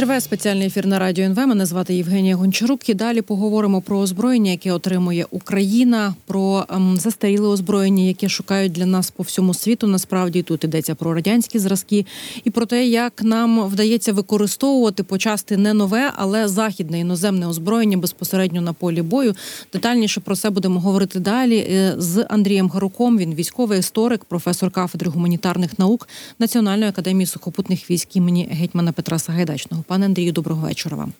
Триває 0.00 0.20
спеціальний 0.20 0.66
ефір 0.66 0.86
на 0.86 0.98
радіо 0.98 1.24
НВ. 1.24 1.46
Мене 1.46 1.66
звати 1.66 1.94
Євгенія 1.94 2.36
Гончарук. 2.36 2.88
І 2.88 2.94
далі 2.94 3.22
поговоримо 3.22 3.80
про 3.80 3.98
озброєння, 3.98 4.50
яке 4.50 4.72
отримує 4.72 5.26
Україна, 5.30 6.14
про 6.26 6.66
ем, 6.70 6.96
застаріле 6.96 7.48
озброєння, 7.48 8.02
яке 8.02 8.28
шукають 8.28 8.72
для 8.72 8.86
нас 8.86 9.10
по 9.10 9.22
всьому 9.22 9.54
світу. 9.54 9.86
Насправді 9.86 10.42
тут 10.42 10.64
йдеться 10.64 10.94
про 10.94 11.14
радянські 11.14 11.58
зразки, 11.58 12.06
і 12.44 12.50
про 12.50 12.66
те, 12.66 12.86
як 12.86 13.22
нам 13.22 13.66
вдається 13.66 14.12
використовувати 14.12 15.02
почасти 15.02 15.56
не 15.56 15.74
нове, 15.74 16.12
але 16.16 16.48
західне 16.48 17.00
іноземне 17.00 17.46
озброєння 17.46 17.96
безпосередньо 17.96 18.60
на 18.60 18.72
полі 18.72 19.02
бою. 19.02 19.34
Детальніше 19.72 20.20
про 20.20 20.36
це 20.36 20.50
будемо 20.50 20.80
говорити 20.80 21.20
далі 21.20 21.58
е, 21.58 21.94
з 21.98 22.26
Андрієм 22.30 22.68
Гаруком. 22.68 23.18
Він 23.18 23.34
військовий 23.34 23.78
історик, 23.78 24.24
професор 24.24 24.70
кафедри 24.70 25.10
гуманітарних 25.10 25.78
наук 25.78 26.08
Національної 26.38 26.88
академії 26.90 27.26
сухопутних 27.26 27.90
військ 27.90 28.16
імені 28.16 28.48
гетьмана 28.52 28.92
Петра 28.92 29.18
Сагайдачного. 29.18 29.84
Пане 29.90 30.06
Андрію, 30.06 30.32
доброго 30.32 30.66
вечора 30.66 30.96
вам. 30.96 31.12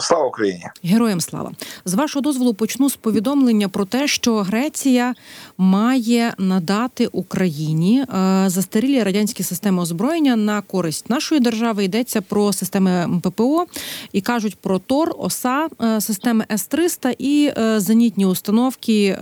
Слава 0.00 0.26
Україні, 0.26 0.64
героям 0.84 1.20
слава 1.20 1.52
з 1.84 1.94
вашого 1.94 2.20
дозволу 2.20 2.54
почну 2.54 2.90
з 2.90 2.96
повідомлення 2.96 3.68
про 3.68 3.84
те, 3.84 4.08
що 4.08 4.36
Греція 4.36 5.14
має 5.58 6.34
надати 6.38 7.06
Україні 7.06 8.00
е, 8.00 8.44
застарілі 8.46 9.02
радянські 9.02 9.42
системи 9.42 9.82
озброєння 9.82 10.36
на 10.36 10.60
користь 10.62 11.10
нашої 11.10 11.40
держави. 11.40 11.84
Йдеться 11.84 12.20
про 12.20 12.52
системи 12.52 13.20
ППО 13.22 13.66
і 14.12 14.20
кажуть 14.20 14.56
про 14.56 14.78
ТОР, 14.78 15.14
ОСА, 15.18 15.68
е, 15.82 16.00
системи 16.00 16.44
С 16.50 16.66
300 16.66 17.10
і 17.18 17.52
е, 17.58 17.80
зенітні 17.80 18.26
установки, 18.26 19.18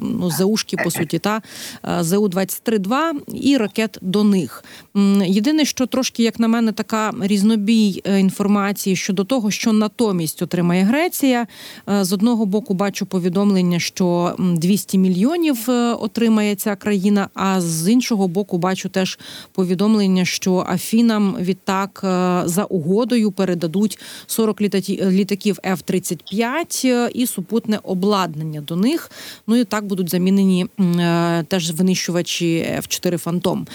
ну 0.00 0.30
ЗУшки, 0.30 0.76
по 0.84 0.90
суті, 0.90 1.18
та 1.18 1.42
зу 2.00 2.28
23 2.28 2.78
2 2.78 3.12
і 3.34 3.56
ракет 3.56 3.98
до 4.00 4.24
них. 4.24 4.64
Єдине, 5.24 5.64
що 5.64 5.86
трошки, 5.86 6.22
як 6.22 6.40
на 6.40 6.48
мене, 6.48 6.72
така 6.72 7.12
різнобій 7.20 8.02
інформації 8.06 8.96
щодо 8.96 9.24
того, 9.24 9.50
що 9.50 9.72
натомість 9.78 10.42
отримає 10.42 10.84
Греція. 10.84 11.46
Е, 11.88 12.04
з 12.04 12.12
одного 12.12 12.46
боку 12.46 12.74
бачу 12.74 13.06
повідомлення, 13.06 13.78
що 13.78 14.34
200 14.38 14.98
мільйонів 14.98 15.70
е, 15.70 15.92
отримає 15.92 16.54
ця 16.54 16.76
країна. 16.76 17.28
А 17.34 17.60
з 17.60 17.92
іншого 17.92 18.28
боку, 18.28 18.58
бачу 18.58 18.88
теж 18.88 19.18
повідомлення, 19.52 20.24
що 20.24 20.66
Афінам 20.68 21.36
відтак 21.40 22.00
е, 22.04 22.42
за 22.44 22.64
угодою 22.64 23.32
передадуть 23.32 23.98
40 24.26 24.60
літаків 24.60 25.58
F-35 25.64 27.10
і 27.14 27.26
супутне 27.26 27.78
обладнання 27.82 28.60
до 28.60 28.76
них. 28.76 29.10
Ну 29.46 29.56
і 29.56 29.64
так 29.64 29.84
будуть 29.84 30.10
замінені 30.10 30.66
теж 31.48 31.72
винищувачі 31.72 32.66
F-4 32.78 33.18
Фантом. 33.18 33.66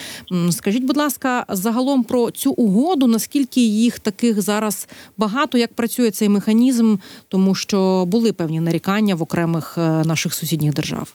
Скажіть, 0.50 0.84
будь 0.84 0.96
ласка, 0.96 1.46
загалом 1.48 2.04
про 2.04 2.30
цю 2.30 2.52
угоду, 2.52 3.06
наскільки 3.06 3.60
їх 3.60 3.98
таких 3.98 4.42
зараз 4.42 4.88
багато, 5.16 5.58
як 5.58 5.74
працює? 5.74 5.93
Працює 5.94 6.10
цей 6.10 6.28
механізм, 6.28 6.96
тому 7.28 7.54
що 7.54 8.04
були 8.06 8.32
певні 8.32 8.60
нарікання 8.60 9.14
в 9.14 9.22
окремих 9.22 9.78
е, 9.78 9.80
наших 9.80 10.34
сусідніх 10.34 10.74
держав? 10.74 11.14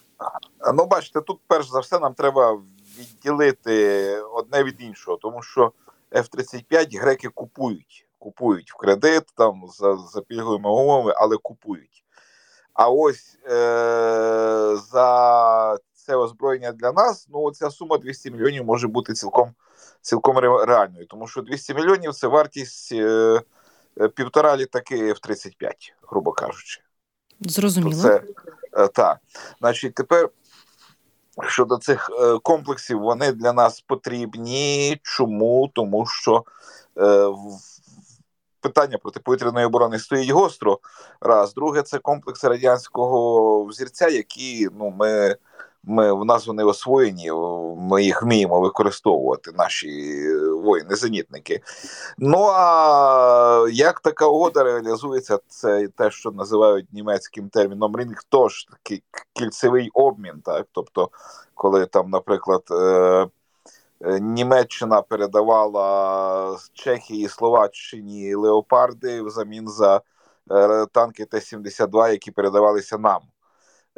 Ну, 0.73 0.85
бачите, 0.85 1.21
тут 1.21 1.39
перш 1.47 1.69
за 1.69 1.79
все 1.79 1.99
нам 1.99 2.13
треба 2.13 2.59
відділити 2.99 4.15
одне 4.21 4.63
від 4.63 4.81
іншого, 4.81 5.17
тому 5.17 5.41
що 5.41 5.71
F-35 6.11 6.99
греки 6.99 7.29
купують, 7.29 8.07
купують 8.19 8.71
в 8.71 8.75
кредит 8.75 9.23
там 9.35 9.61
за 9.79 9.97
за 10.13 10.21
пільговими 10.21 10.69
умовами, 10.69 11.13
але 11.17 11.37
купують. 11.37 12.03
А 12.73 12.89
ось 12.89 13.37
е- 13.45 14.77
за 14.91 15.77
це 15.93 16.15
озброєння 16.15 16.71
для 16.71 16.91
нас, 16.91 17.27
ну 17.29 17.51
ця 17.51 17.69
сума 17.69 17.97
200 17.97 18.31
мільйонів 18.31 18.65
може 18.65 18.87
бути 18.87 19.13
цілком 19.13 19.53
цілком 20.01 20.37
реальною, 20.37 21.05
тому 21.05 21.27
що 21.27 21.41
200 21.41 21.73
мільйонів 21.73 22.13
це 22.13 22.27
вартість. 22.27 22.91
Е- 22.91 23.41
півтора 24.07 24.57
літаки 24.57 25.13
в 25.13 25.19
35 25.19 25.93
грубо 26.07 26.31
кажучи. 26.31 26.81
Зрозуміло. 27.39 28.01
Це 28.01 28.23
е, 28.77 28.87
так. 28.87 29.17
Значить, 29.59 29.93
тепер 29.93 30.29
щодо 31.47 31.77
цих 31.77 32.09
е, 32.19 32.39
комплексів, 32.43 32.99
вони 32.99 33.31
для 33.31 33.53
нас 33.53 33.81
потрібні. 33.81 34.99
Чому? 35.03 35.71
Тому 35.73 36.05
що 36.05 36.43
е, 36.97 37.29
питання 38.61 38.97
протиповітряної 38.97 39.65
оборони 39.65 39.99
стоїть 39.99 40.29
гостро. 40.29 40.79
Раз, 41.21 41.53
друге, 41.53 41.81
це 41.81 41.99
комплекси 41.99 42.47
радянського 42.47 43.63
взірця, 43.65 44.07
які 44.07 44.67
ну 44.79 44.89
ми 44.89 45.35
ми 45.83 46.13
в 46.13 46.25
нас 46.25 46.47
вони 46.47 46.63
освоєні, 46.63 47.31
ми 47.77 48.03
їх 48.03 48.23
вміємо 48.23 48.59
використовувати, 48.59 49.51
наші 49.57 49.89
воїни-зенітники. 50.39 51.61
Ну 52.17 52.49
а 52.53 53.67
як 53.71 53.99
така 53.99 54.25
угода 54.27 54.63
реалізується, 54.63 55.39
це 55.47 55.87
те, 55.87 56.11
що 56.11 56.31
називають 56.31 56.93
німецьким 56.93 57.49
терміном 57.49 57.97
рінг, 57.97 58.23
тож 58.29 58.65
кільцевий 59.33 59.89
обмін. 59.93 60.41
Так, 60.43 60.67
тобто, 60.71 61.09
коли 61.53 61.85
там, 61.85 62.09
наприклад. 62.09 62.63
Е, 62.71 63.27
е 64.01 64.19
Німеччина 64.19 65.01
передавала 65.01 66.57
Чехії 66.73 67.27
Словаччині 67.27 68.35
леопарди 68.35 69.21
взамін 69.21 69.67
за 69.67 70.01
е, 70.51 70.85
танки 70.85 71.25
Т-72, 71.25 72.11
які 72.11 72.31
передавалися 72.31 72.97
нам. 72.97 73.21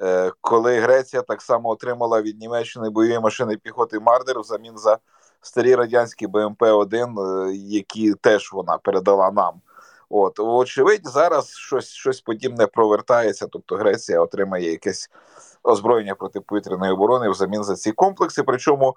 Е, 0.02 0.32
коли 0.42 0.80
Греція 0.80 1.22
так 1.22 1.42
само 1.42 1.70
отримала 1.70 2.22
від 2.22 2.40
Німеччини 2.40 2.90
бойові 2.90 3.20
машини 3.20 3.58
піхоти 3.58 4.00
Мардер 4.00 4.40
взамін 4.40 4.78
за 4.78 4.98
старі 5.42 5.76
радянські 5.76 6.28
БМП-1, 6.28 7.20
е, 7.20 7.54
які 7.54 8.14
теж 8.14 8.54
вона 8.54 8.78
передала 8.78 9.32
нам. 9.32 9.62
От, 10.10 10.40
вочевидь, 10.40 11.08
зараз 11.08 11.50
щось 11.50 11.90
щось 11.90 12.22
подібне 12.22 12.68
провертається. 12.68 13.48
Тобто 13.48 13.76
Греція 13.76 14.22
отримає 14.22 14.72
якесь 14.72 15.10
озброєння 15.64 16.16
протиповітряної 16.16 16.92
оборони 16.92 17.30
взамін 17.30 17.64
за 17.64 17.76
ці 17.76 17.92
комплекси. 17.92 18.44
Причому 18.44 18.96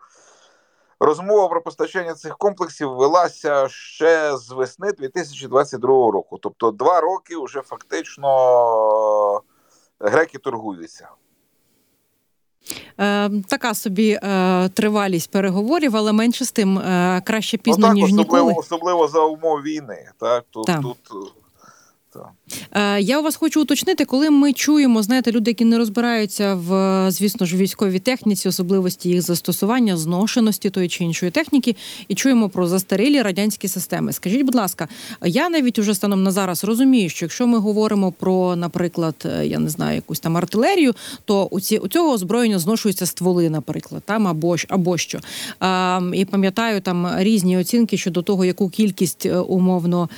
розмова 1.00 1.48
про 1.48 1.62
постачання 1.62 2.14
цих 2.14 2.36
комплексів 2.36 2.94
велася 2.94 3.68
ще 3.68 4.36
з 4.36 4.50
весни 4.50 4.92
2022 4.92 5.88
року. 5.88 6.38
Тобто, 6.42 6.70
два 6.70 7.00
роки 7.00 7.36
вже 7.36 7.62
фактично 7.62 9.42
греки 10.00 10.38
торгуються. 10.38 11.08
Е, 13.00 13.30
така 13.48 13.74
собі 13.74 14.18
е, 14.22 14.68
тривалість 14.68 15.30
переговорів, 15.30 15.96
але 15.96 16.12
менше 16.12 16.44
з 16.44 16.52
тим 16.52 16.78
е, 16.78 17.22
краще 17.24 17.56
пізно 17.56 17.80
ну, 17.80 17.86
так, 17.86 17.94
ніж 17.94 18.04
особливо, 18.04 18.48
ніколи. 18.48 18.54
особливо 18.60 19.08
за 19.08 19.20
умов 19.20 19.62
війни. 19.62 20.10
Так 20.18 20.44
тут 20.50 20.66
так. 20.66 20.80
тут 20.80 20.98
Е, 22.16 22.18
я 22.98 23.20
у 23.20 23.22
вас 23.22 23.36
хочу 23.36 23.62
уточнити, 23.62 24.04
коли 24.04 24.30
ми 24.30 24.52
чуємо, 24.52 25.02
знаєте, 25.02 25.32
люди, 25.32 25.50
які 25.50 25.64
не 25.64 25.78
розбираються 25.78 26.54
в 26.54 27.10
звісно 27.10 27.46
ж 27.46 27.56
військовій 27.56 27.98
техніці, 27.98 28.48
особливості 28.48 29.08
їх 29.08 29.22
застосування, 29.22 29.96
зношеності 29.96 30.70
тої 30.70 30.88
чи 30.88 31.04
іншої 31.04 31.32
техніки, 31.32 31.76
і 32.08 32.14
чуємо 32.14 32.48
про 32.48 32.66
застарілі 32.66 33.22
радянські 33.22 33.68
системи. 33.68 34.12
Скажіть, 34.12 34.42
будь 34.42 34.54
ласка, 34.54 34.88
я 35.24 35.48
навіть 35.48 35.78
уже 35.78 35.94
станом 35.94 36.22
на 36.22 36.30
зараз 36.30 36.64
розумію, 36.64 37.08
що 37.08 37.24
якщо 37.24 37.46
ми 37.46 37.58
говоримо 37.58 38.12
про, 38.12 38.56
наприклад, 38.56 39.14
е, 39.24 39.46
я 39.46 39.58
не 39.58 39.68
знаю, 39.68 39.94
якусь 39.94 40.20
там 40.20 40.36
артилерію, 40.36 40.94
то 41.24 41.44
у 41.44 41.60
ці 41.60 41.78
у 41.78 41.88
цього 41.88 42.12
озброєння 42.12 42.58
зношуються 42.58 43.06
стволи, 43.06 43.50
наприклад, 43.50 44.02
там 44.06 44.26
або 44.26 44.56
або 44.68 44.98
що. 44.98 45.20
А, 45.60 46.00
І 46.14 46.24
пам'ятаю 46.24 46.80
там 46.80 47.08
різні 47.18 47.58
оцінки 47.58 47.96
щодо 47.96 48.22
того, 48.22 48.44
яку 48.44 48.68
кількість 48.68 49.26
е, 49.26 49.38
умовно 49.38 50.08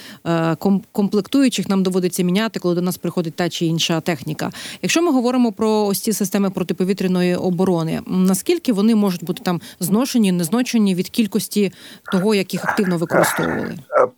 комплектуючих 0.93 1.69
нам 1.69 1.83
доводиться 1.83 2.23
міняти, 2.27 2.61
коли 2.61 2.75
до 2.75 2.83
нас 2.83 2.97
приходить 2.97 3.37
та 3.37 3.49
чи 3.49 3.67
інша 3.67 4.01
техніка. 4.01 4.51
Якщо 4.83 5.03
ми 5.03 5.13
говоримо 5.13 5.53
про 5.53 5.71
ось 5.71 6.01
ці 6.01 6.13
системи 6.13 6.51
протиповітряної 6.51 7.37
оборони, 7.37 8.03
наскільки 8.07 8.73
вони 8.73 8.95
можуть 8.95 9.25
бути 9.25 9.43
там 9.43 9.61
зношені, 9.81 10.33
незношені 10.33 10.95
від 10.95 11.09
кількості 11.09 11.73
того, 12.13 12.35
як 12.35 12.53
їх 12.55 12.65
активно 12.65 12.99
використовували? 12.99 13.79
Е, 13.91 14.09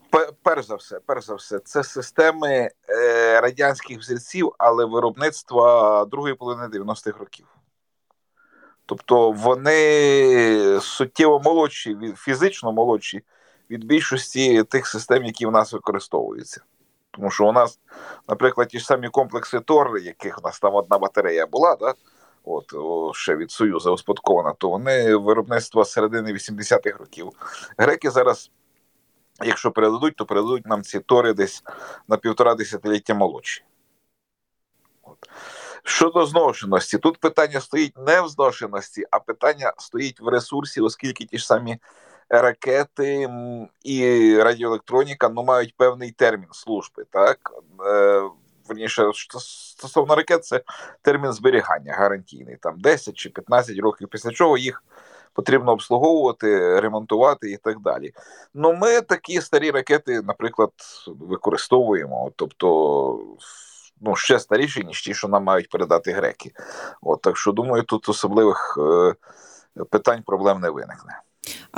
перш 0.43 0.67
за 0.67 0.75
все, 0.75 1.01
перш 1.07 1.27
за 1.27 1.35
все, 1.35 1.59
це 1.59 1.85
системи 1.85 2.71
е, 2.89 3.41
радянських 3.41 3.99
взірців, 3.99 4.53
але 4.59 4.85
виробництва 4.85 6.05
другої 6.05 6.35
половини 6.35 6.79
90-х 6.79 7.19
років. 7.19 7.47
Тобто 8.87 9.31
вони 9.31 10.81
суттєво 10.81 11.41
молодші, 11.41 11.97
фізично 12.17 12.73
молодші 12.73 13.23
від 13.71 13.85
більшості 13.85 14.63
тих 14.63 14.87
систем, 14.87 15.25
які 15.25 15.47
в 15.47 15.51
нас 15.51 15.73
використовуються. 15.73 16.61
Тому 17.19 17.31
що 17.31 17.47
у 17.47 17.53
нас, 17.53 17.81
наприклад, 18.29 18.69
ті 18.69 18.79
ж 18.79 18.87
самі 18.87 19.09
комплекси 19.09 19.61
Тор, 19.61 19.99
яких 19.99 20.39
у 20.39 20.43
нас 20.43 20.61
там 20.61 20.75
одна 20.75 20.99
батарея 20.99 21.47
була, 21.47 21.77
да? 21.77 21.95
От 22.45 22.73
ще 23.17 23.37
від 23.37 23.51
Союзу 23.51 23.93
успадкована, 23.93 24.53
то 24.53 24.69
вони 24.69 25.17
виробництва 25.17 25.85
середини 25.85 26.33
80-х 26.33 26.99
років. 26.99 27.31
Греки 27.79 28.11
зараз, 28.11 28.51
якщо 29.45 29.71
передадуть, 29.71 30.17
то 30.17 30.27
передадуть 30.27 30.67
нам 30.67 30.83
ці 30.83 31.01
тори 31.01 31.33
десь 31.33 31.63
на 32.09 32.17
півтора 32.17 32.55
десятиліття 32.55 33.15
молодші. 33.15 33.65
От. 35.03 35.19
Щодо 35.83 36.27
зношеності, 36.27 36.99
тут 36.99 37.19
питання 37.19 37.61
стоїть 37.61 37.99
не 37.99 38.21
в 38.21 38.29
зношеності, 38.29 39.07
а 39.11 39.19
питання 39.19 39.73
стоїть 39.79 40.21
в 40.21 40.29
ресурсі, 40.29 40.81
оскільки 40.81 41.25
ті 41.25 41.39
ж 41.39 41.47
самі 41.47 41.79
ракети 42.29 43.29
і 43.85 44.37
радіоелектроніка 44.37 45.29
ну, 45.29 45.45
мають 45.45 45.75
певний 45.77 46.11
термін 46.11 46.49
служби. 46.53 47.05
так? 47.11 47.53
Е, 47.87 48.23
верніше, 48.69 49.11
стосовно 49.75 50.15
ракет, 50.15 50.45
це 50.45 50.63
термін 51.03 51.33
зберігання 51.33 51.93
гарантійний, 51.93 52.57
там 52.57 52.81
10 52.81 53.15
чи 53.15 53.31
15 53.31 53.79
років, 53.79 54.09
після 54.09 54.31
чого 54.31 54.59
їх 54.59 54.83
потрібно 55.33 55.73
обслуговувати, 55.73 56.81
ремонтувати 56.81 57.51
і 57.51 57.57
так 57.57 57.81
далі. 57.81 58.13
Ну, 58.55 58.73
ми 58.73 59.01
такі 59.01 59.41
старі 59.41 59.71
ракети, 59.71 60.23
наприклад, 60.23 60.73
використовуємо, 61.07 62.33
тобто. 62.37 63.21
Ну, 64.01 64.17
ще 64.17 64.39
старіші, 64.39 64.85
ніж 64.85 65.03
ті, 65.03 65.15
що 65.15 65.29
нам 65.29 65.45
мають 65.45 65.69
передати 65.69 66.13
греки. 66.13 66.53
От 67.03 67.23
так 67.23 67.37
що 67.37 67.53
думаю, 67.53 67.83
тут 67.83 68.09
особливих 68.09 68.79
е, 68.81 69.15
питань 69.85 70.23
проблем 70.23 70.61
не 70.61 70.71
виникне. 70.71 71.21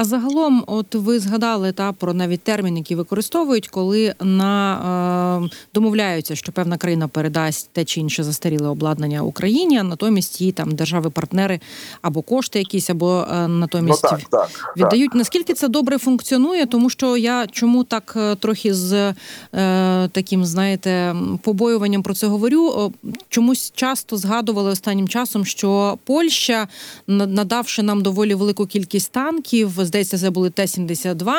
А 0.00 0.05
загалом, 0.05 0.64
от 0.67 0.94
ви 0.94 1.19
згадали 1.19 1.73
та 1.73 1.93
про 1.93 2.14
навіть 2.14 2.41
термін, 2.41 2.76
який 2.76 2.97
використовують, 2.97 3.69
коли 3.69 4.14
на 4.20 5.41
е, 5.44 5.50
домовляються, 5.75 6.37
що 6.37 6.52
певна 6.52 6.76
країна 6.76 7.08
передасть 7.08 7.70
те 7.73 7.85
чи 7.85 8.00
інше 8.00 8.25
застаріле 8.25 8.69
обладнання 8.69 9.23
Україні, 9.23 9.79
а 9.79 9.82
натомість 9.82 10.41
її 10.41 10.52
там 10.52 10.75
держави-партнери 10.75 11.61
або 12.02 12.23
кошти 12.23 12.58
якісь, 12.58 12.91
або 12.91 13.26
е, 13.32 13.49
натомість 13.49 14.05
ну, 14.05 14.11
так, 14.11 14.20
так, 14.31 14.75
віддають. 14.76 15.11
Так. 15.11 15.19
Наскільки 15.19 15.55
це 15.55 15.69
добре 15.69 15.99
функціонує? 15.99 16.67
Тому 16.67 16.91
що 16.91 17.17
я 17.17 17.47
чому 17.47 17.85
так 17.85 18.14
е, 18.17 18.35
трохи 18.35 18.75
з 18.75 19.14
е, 19.55 20.08
таким, 20.08 20.44
знаєте, 20.44 21.17
побоюванням 21.43 22.02
про 22.02 22.14
це 22.14 22.26
говорю? 22.26 22.93
Чомусь 23.29 23.73
часто 23.75 24.17
згадували 24.17 24.70
останнім 24.70 25.08
часом, 25.08 25.44
що 25.44 25.99
Польща, 26.05 26.69
надавши 27.06 27.82
нам 27.82 28.02
доволі 28.02 28.35
велику 28.35 28.67
кількість 28.67 29.12
танків 29.12 29.90
здається, 29.91 30.19
це 30.19 30.31
були 30.31 30.51
Т-72. 30.51 31.33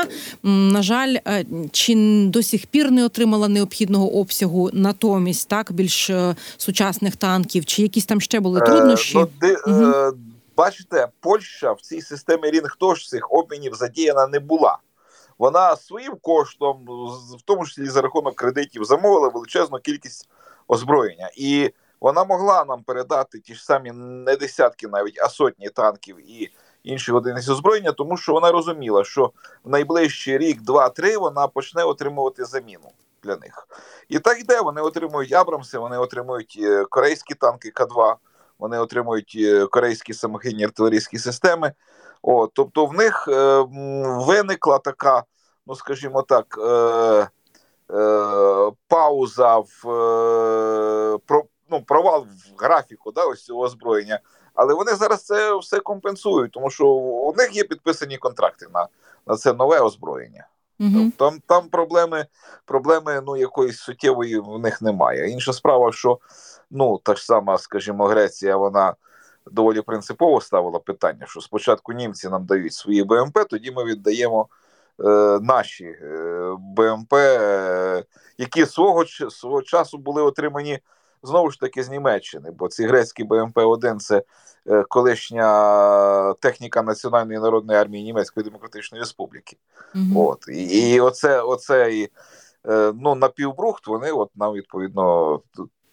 На 0.44 0.81
жаль, 0.81 1.15
е, 1.27 1.45
чи 1.71 1.95
до 2.27 2.44
сих 2.44 2.65
пір 2.65 2.92
не 2.92 3.06
отримала 3.06 3.48
необхідного 3.48 4.19
обсягу 4.19 4.69
натомість 4.74 5.48
так 5.48 5.71
більш 5.71 6.09
е, 6.09 6.36
сучасних 6.57 7.15
танків, 7.15 7.65
чи 7.65 7.81
якісь 7.81 8.06
там 8.06 8.21
ще 8.21 8.39
були 8.39 8.59
труднощі? 8.62 9.18
Е, 9.18 9.27
ну, 9.68 9.94
угу. 9.94 10.18
Бачите, 10.57 11.07
Польща 11.19 11.71
в 11.71 11.81
цій 11.81 12.01
системі 12.01 12.51
Рінгтош 12.51 13.09
цих 13.09 13.31
обмінів 13.31 13.74
задіяна 13.74 14.27
не 14.27 14.39
була. 14.39 14.77
Вона 15.38 15.75
своїм 15.75 16.13
коштом, 16.21 16.86
в 17.39 17.42
тому 17.45 17.65
числі 17.65 17.89
за 17.89 18.01
рахунок 18.01 18.36
кредитів, 18.36 18.83
замовила 18.83 19.27
величезну 19.27 19.77
кількість 19.77 20.30
озброєння, 20.68 21.30
і 21.36 21.71
вона 22.01 22.24
могла 22.24 22.65
нам 22.65 22.83
передати 22.83 23.39
ті 23.39 23.56
ж 23.56 23.65
самі 23.65 23.92
не 23.92 24.36
десятки, 24.36 24.88
навіть 24.88 25.19
а 25.19 25.30
сотні 25.30 25.69
танків 25.69 26.31
і 26.31 26.51
інші 26.83 27.12
одиниці 27.12 27.51
озброєння, 27.51 27.92
тому 27.92 28.18
що 28.18 28.33
вона 28.33 28.51
розуміла, 28.51 29.04
що 29.04 29.31
в 29.63 29.69
найближчий 29.69 30.38
рік, 30.38 30.62
два-три 30.62 31.18
вона 31.18 31.48
почне 31.48 31.83
отримувати 31.83 32.45
заміну 32.45 32.92
для 33.24 33.36
них. 33.36 33.68
І 34.10 34.19
так 34.19 34.39
йде. 34.39 34.62
Вони 34.62 34.81
отримують 34.81 35.33
Абрамси, 35.33 35.78
вони 35.78 35.98
отримують 35.98 36.60
е, 36.62 36.86
корейські 36.89 37.33
танки 37.33 37.72
К2, 37.75 38.16
вони 38.60 38.80
отримують 38.80 39.38
е, 39.39 39.66
корейські 39.66 40.13
самохідні 40.13 40.63
артилерійські 40.63 41.18
системи. 41.18 41.74
О, 42.22 42.48
тобто 42.48 42.86
в 42.86 42.94
них 42.94 43.28
е, 43.28 43.66
виникла 44.25 44.80
така, 44.80 45.24
ну 45.68 45.75
скажімо 45.75 46.22
так, 46.22 46.57
е, 46.57 47.28
е, 47.95 48.72
пауза 48.88 49.57
в 49.57 49.89
е, 49.89 51.18
про, 51.25 51.44
ну, 51.69 51.83
провал 51.83 52.22
в 52.22 52.63
графіку 52.63 53.12
да, 53.12 53.25
ось 53.25 53.45
цього 53.45 53.62
озброєння. 53.62 54.19
Але 54.53 54.74
вони 54.74 54.95
зараз 54.95 55.24
це 55.24 55.57
все 55.57 55.80
компенсують, 55.80 56.51
тому 56.51 56.69
що 56.69 56.88
у 56.88 57.33
них 57.33 57.56
є 57.56 57.63
підписані 57.63 58.18
контракти 58.18 58.68
на 58.74 58.88
на 59.27 59.36
це 59.36 59.53
нове 59.53 59.80
озброєння. 59.80 60.48
Угу. 60.80 61.12
Там 61.18 61.39
там 61.48 61.69
проблеми 61.69 62.25
проблеми 62.65 63.21
ну, 63.25 63.38
якоїсь 63.38 63.80
суттєвої 63.80 64.39
в 64.39 64.59
них 64.59 64.81
немає. 64.81 65.30
Інша 65.30 65.53
справа, 65.53 65.92
що 65.92 66.19
ну, 66.71 67.00
та 67.03 67.15
ж 67.15 67.25
сама, 67.25 67.57
скажімо, 67.57 68.07
Греція, 68.07 68.57
вона 68.57 68.95
доволі 69.45 69.81
принципово 69.81 70.42
ставила 70.42 70.80
питання, 70.80 71.25
що 71.27 71.42
спочатку 71.42 71.94
німці 71.94 72.30
нам 72.30 72.45
дають 72.45 72.74
свої 72.74 73.04
БМП, 73.04 73.39
тоді 73.50 73.71
ми 73.71 73.83
віддаємо 73.83 74.47
е, 75.00 75.39
наші 75.42 75.86
е, 75.86 76.56
БМП, 76.59 77.13
е, 77.13 78.04
які 78.38 78.65
свого, 78.65 79.06
свого 79.30 79.62
часу 79.62 79.97
були 79.97 80.21
отримані 80.21 80.80
знову 81.23 81.51
ж 81.51 81.59
таки 81.59 81.83
з 81.83 81.89
Німеччини, 81.89 82.51
бо 82.51 82.68
ці 82.68 82.85
грецькі 82.85 83.23
БМП-1 83.23 83.97
це 84.00 84.23
е, 84.68 84.83
колишня 84.89 86.33
техніка 86.33 86.81
Національної 86.81 87.39
народної 87.39 87.79
армії 87.79 88.03
Німецької 88.03 88.44
Демократичної 88.44 89.01
Республіки. 89.01 89.57
Угу. 89.95 90.29
От 90.29 90.45
і, 90.47 90.94
і 90.94 91.00
оце, 91.00 91.41
оце 91.41 91.94
і, 91.94 92.09
е, 92.68 92.94
ну 93.01 93.15
напівбрухт 93.15 93.88
вони 93.88 94.12
от 94.12 94.29
нам 94.35 94.53
відповідно 94.53 95.39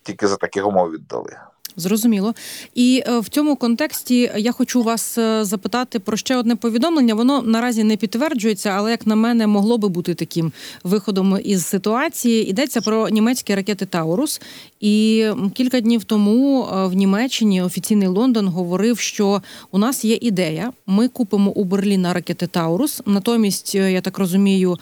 тільки 0.03 0.29
за 0.29 0.37
таких 0.37 0.67
умов 0.67 0.91
віддали. 0.91 1.37
Зрозуміло. 1.77 2.35
І 2.75 3.03
е, 3.07 3.19
в 3.19 3.29
цьому 3.29 3.57
контексті 3.57 4.31
я 4.37 4.53
хочу 4.53 4.83
вас 4.83 5.19
е, 5.19 5.45
запитати 5.45 5.99
про 5.99 6.17
ще 6.17 6.37
одне 6.37 6.57
повідомлення. 6.57 7.15
Воно 7.15 7.43
наразі 7.43 7.85
не 7.85 7.97
підтверджується, 7.97 8.71
але 8.71 8.91
як 8.91 9.07
на 9.07 9.17
мене 9.17 9.47
могло 9.47 9.79
би 9.79 9.89
бути 9.89 10.15
таким 10.15 10.53
виходом 10.85 11.39
із 11.45 11.67
ситуації. 11.67 12.51
Йдеться 12.51 12.81
про 12.81 13.09
німецькі 13.09 13.55
ракети 13.55 13.87
Таурус. 13.87 14.41
І 14.81 15.27
кілька 15.55 15.81
днів 15.81 16.05
тому 16.05 16.63
е, 16.65 16.87
в 16.87 16.95
Німеччині 16.95 17.63
офіційний 17.63 18.09
Лондон 18.09 18.49
говорив, 18.49 18.99
що 18.99 19.43
у 19.71 19.79
нас 19.79 20.05
є 20.05 20.19
ідея. 20.21 20.73
Ми 20.87 21.09
купимо 21.09 21.51
у 21.51 21.65
Берліна 21.65 22.13
ракети 22.13 22.47
Таурус. 22.47 23.03
Натомість, 23.07 23.75
я 23.75 24.01
так 24.01 24.19
розумію, 24.19 24.77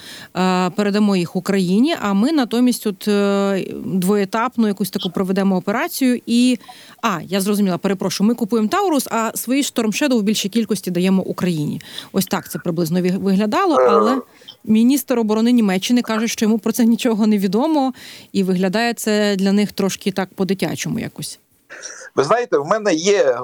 передамо 0.74 1.16
їх 1.16 1.36
Україні. 1.36 1.96
А 2.00 2.12
ми 2.12 2.32
натомість, 2.32 2.86
от 2.86 3.08
двоєтапну 3.84 4.68
якусь 4.68 4.90
таку 4.90 5.10
проведемо 5.10 5.56
операцію 5.56 6.20
і. 6.26 6.58
А, 7.02 7.20
я 7.22 7.40
зрозуміла, 7.40 7.78
перепрошую, 7.78 8.28
ми 8.28 8.34
купуємо 8.34 8.68
Таурус, 8.68 9.08
а 9.10 9.30
свої 9.34 9.62
Shadow 9.62 10.18
в 10.18 10.22
більшій 10.22 10.48
кількості 10.48 10.90
даємо 10.90 11.22
Україні. 11.22 11.80
Ось 12.12 12.26
так 12.26 12.50
це 12.50 12.58
приблизно 12.58 13.02
виглядало. 13.02 13.80
Е. 13.80 13.88
Але 13.88 14.20
міністр 14.64 15.18
оборони 15.18 15.52
Німеччини 15.52 16.02
каже, 16.02 16.28
що 16.28 16.44
йому 16.44 16.58
про 16.58 16.72
це 16.72 16.84
нічого 16.84 17.26
не 17.26 17.38
відомо, 17.38 17.92
і 18.32 18.42
виглядає 18.42 18.94
це 18.94 19.36
для 19.36 19.52
них 19.52 19.72
трошки 19.72 20.12
так 20.12 20.28
по-дитячому 20.34 20.98
якось. 20.98 21.40
Ви 22.14 22.24
знаєте, 22.24 22.58
в 22.58 22.66
мене 22.66 22.94
є 22.94 23.38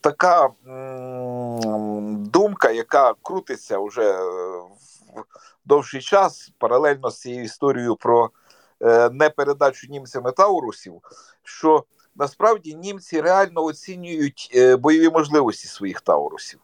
така 0.00 0.48
думка, 2.32 2.70
яка 2.70 3.14
крутиться 3.22 3.78
вже 3.78 4.12
в 4.12 5.24
довший 5.64 6.00
час, 6.00 6.50
паралельно 6.58 7.10
з 7.10 7.20
цією 7.20 7.44
історією 7.44 7.96
про 7.96 8.30
е, 8.82 9.10
непередачу 9.10 9.86
німцями 9.90 10.32
Таурусів. 10.32 10.94
що 11.44 11.84
насправді 12.18 12.74
німці 12.74 13.20
реально 13.20 13.64
оцінюють 13.64 14.50
е, 14.54 14.76
бойові 14.76 15.10
можливості 15.10 15.68
своїх 15.68 16.00
таурусів 16.00 16.60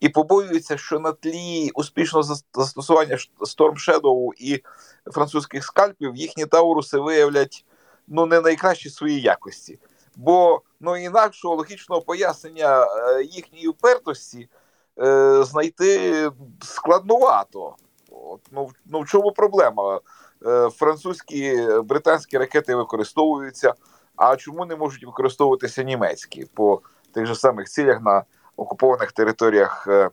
і 0.00 0.08
побоюються, 0.08 0.76
що 0.76 0.98
на 0.98 1.12
тлі 1.12 1.70
успішного 1.74 2.36
застосування 2.54 3.18
Storm 3.40 3.74
Shadow 3.88 4.30
і 4.38 4.62
французьких 5.12 5.64
скальпів 5.64 6.16
їхні 6.16 6.46
тауруси 6.46 6.98
виявлять 6.98 7.64
ну 8.08 8.26
не 8.26 8.40
найкращі 8.40 8.90
свої 8.90 9.20
якості. 9.20 9.78
Бо 10.16 10.62
ну 10.80 10.96
інакшого 10.96 11.54
логічного 11.54 12.02
пояснення 12.02 12.84
е, 12.84 13.22
їхньої 13.22 13.68
впертості 13.68 14.48
е, 14.98 15.44
знайти 15.44 16.30
складновато. 16.62 17.76
От, 18.10 18.40
ну, 18.50 18.70
ну 18.86 19.00
в 19.00 19.06
чому 19.06 19.32
проблема? 19.32 20.00
Е, 20.46 20.70
французькі 20.70 21.68
британські 21.84 22.38
ракети 22.38 22.74
використовуються. 22.74 23.74
А 24.20 24.36
чому 24.36 24.64
не 24.64 24.76
можуть 24.76 25.04
використовуватися 25.04 25.82
німецькі 25.82 26.44
по 26.44 26.80
тих 27.14 27.26
же 27.26 27.34
самих 27.34 27.68
цілях 27.68 28.00
на 28.00 28.24
окупованих 28.56 29.12
територіях 29.12 29.86
е, 29.88 30.10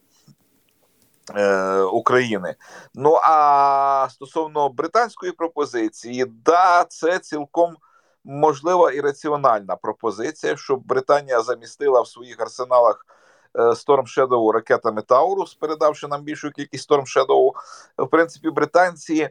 е, 1.36 1.82
України? 1.82 2.56
Ну 2.96 3.20
а 3.24 4.08
стосовно 4.12 4.70
британської 4.70 5.32
пропозиції, 5.32 6.26
да, 6.26 6.86
це 6.90 7.20
цілком 7.20 7.76
можлива 8.24 8.92
і 8.92 9.02
раціональна 9.02 9.76
пропозиція, 9.76 10.58
щоб 10.58 10.86
Британія 10.86 11.42
замістила 11.42 12.02
в 12.02 12.08
своїх 12.08 12.42
арсеналах. 12.42 13.06
Е, 13.56 13.62
Storm 13.62 14.18
Shadow 14.18 14.52
ракетами 14.52 15.02
Таурус, 15.02 15.54
передавши 15.54 16.08
нам 16.08 16.24
більшу 16.24 16.52
кількість 16.52 16.92
Storm 16.92 17.06
Shadow. 17.06 17.52
В 17.98 18.08
принципі, 18.08 18.50
британці 18.50 19.30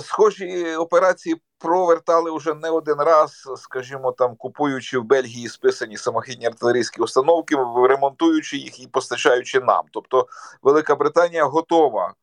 схожі 0.00 0.74
операції 0.76 1.36
провертали 1.58 2.36
вже 2.36 2.54
не 2.54 2.70
один 2.70 2.96
раз, 2.96 3.48
скажімо, 3.56 4.12
там 4.12 4.36
купуючи 4.36 4.98
в 4.98 5.04
Бельгії 5.04 5.48
списані 5.48 5.96
самохідні 5.96 6.46
артилерійські 6.46 7.02
установки, 7.02 7.56
ремонтуючи 7.88 8.56
їх 8.56 8.80
і 8.80 8.86
постачаючи 8.86 9.60
нам. 9.60 9.84
Тобто 9.90 10.26
Велика 10.62 10.94
Британія 10.94 11.44
готова 11.44 12.14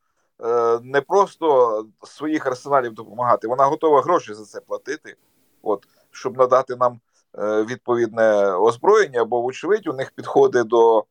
е, 0.43 0.79
не 0.83 1.01
просто 1.01 1.85
своїх 2.03 2.47
арсеналів 2.47 2.93
допомагати, 2.93 3.47
вона 3.47 3.65
готова 3.65 4.01
гроші 4.01 4.33
за 4.33 4.45
це 4.45 4.59
платити, 4.59 5.15
от 5.61 5.85
щоб 6.11 6.37
надати 6.37 6.75
нам 6.75 6.99
е, 7.39 7.63
відповідне 7.63 8.55
озброєння, 8.55 9.25
бо, 9.25 9.41
вочевидь, 9.41 9.87
у 9.87 9.93
них 9.93 10.11
підходи 10.11 10.63
до 10.63 11.05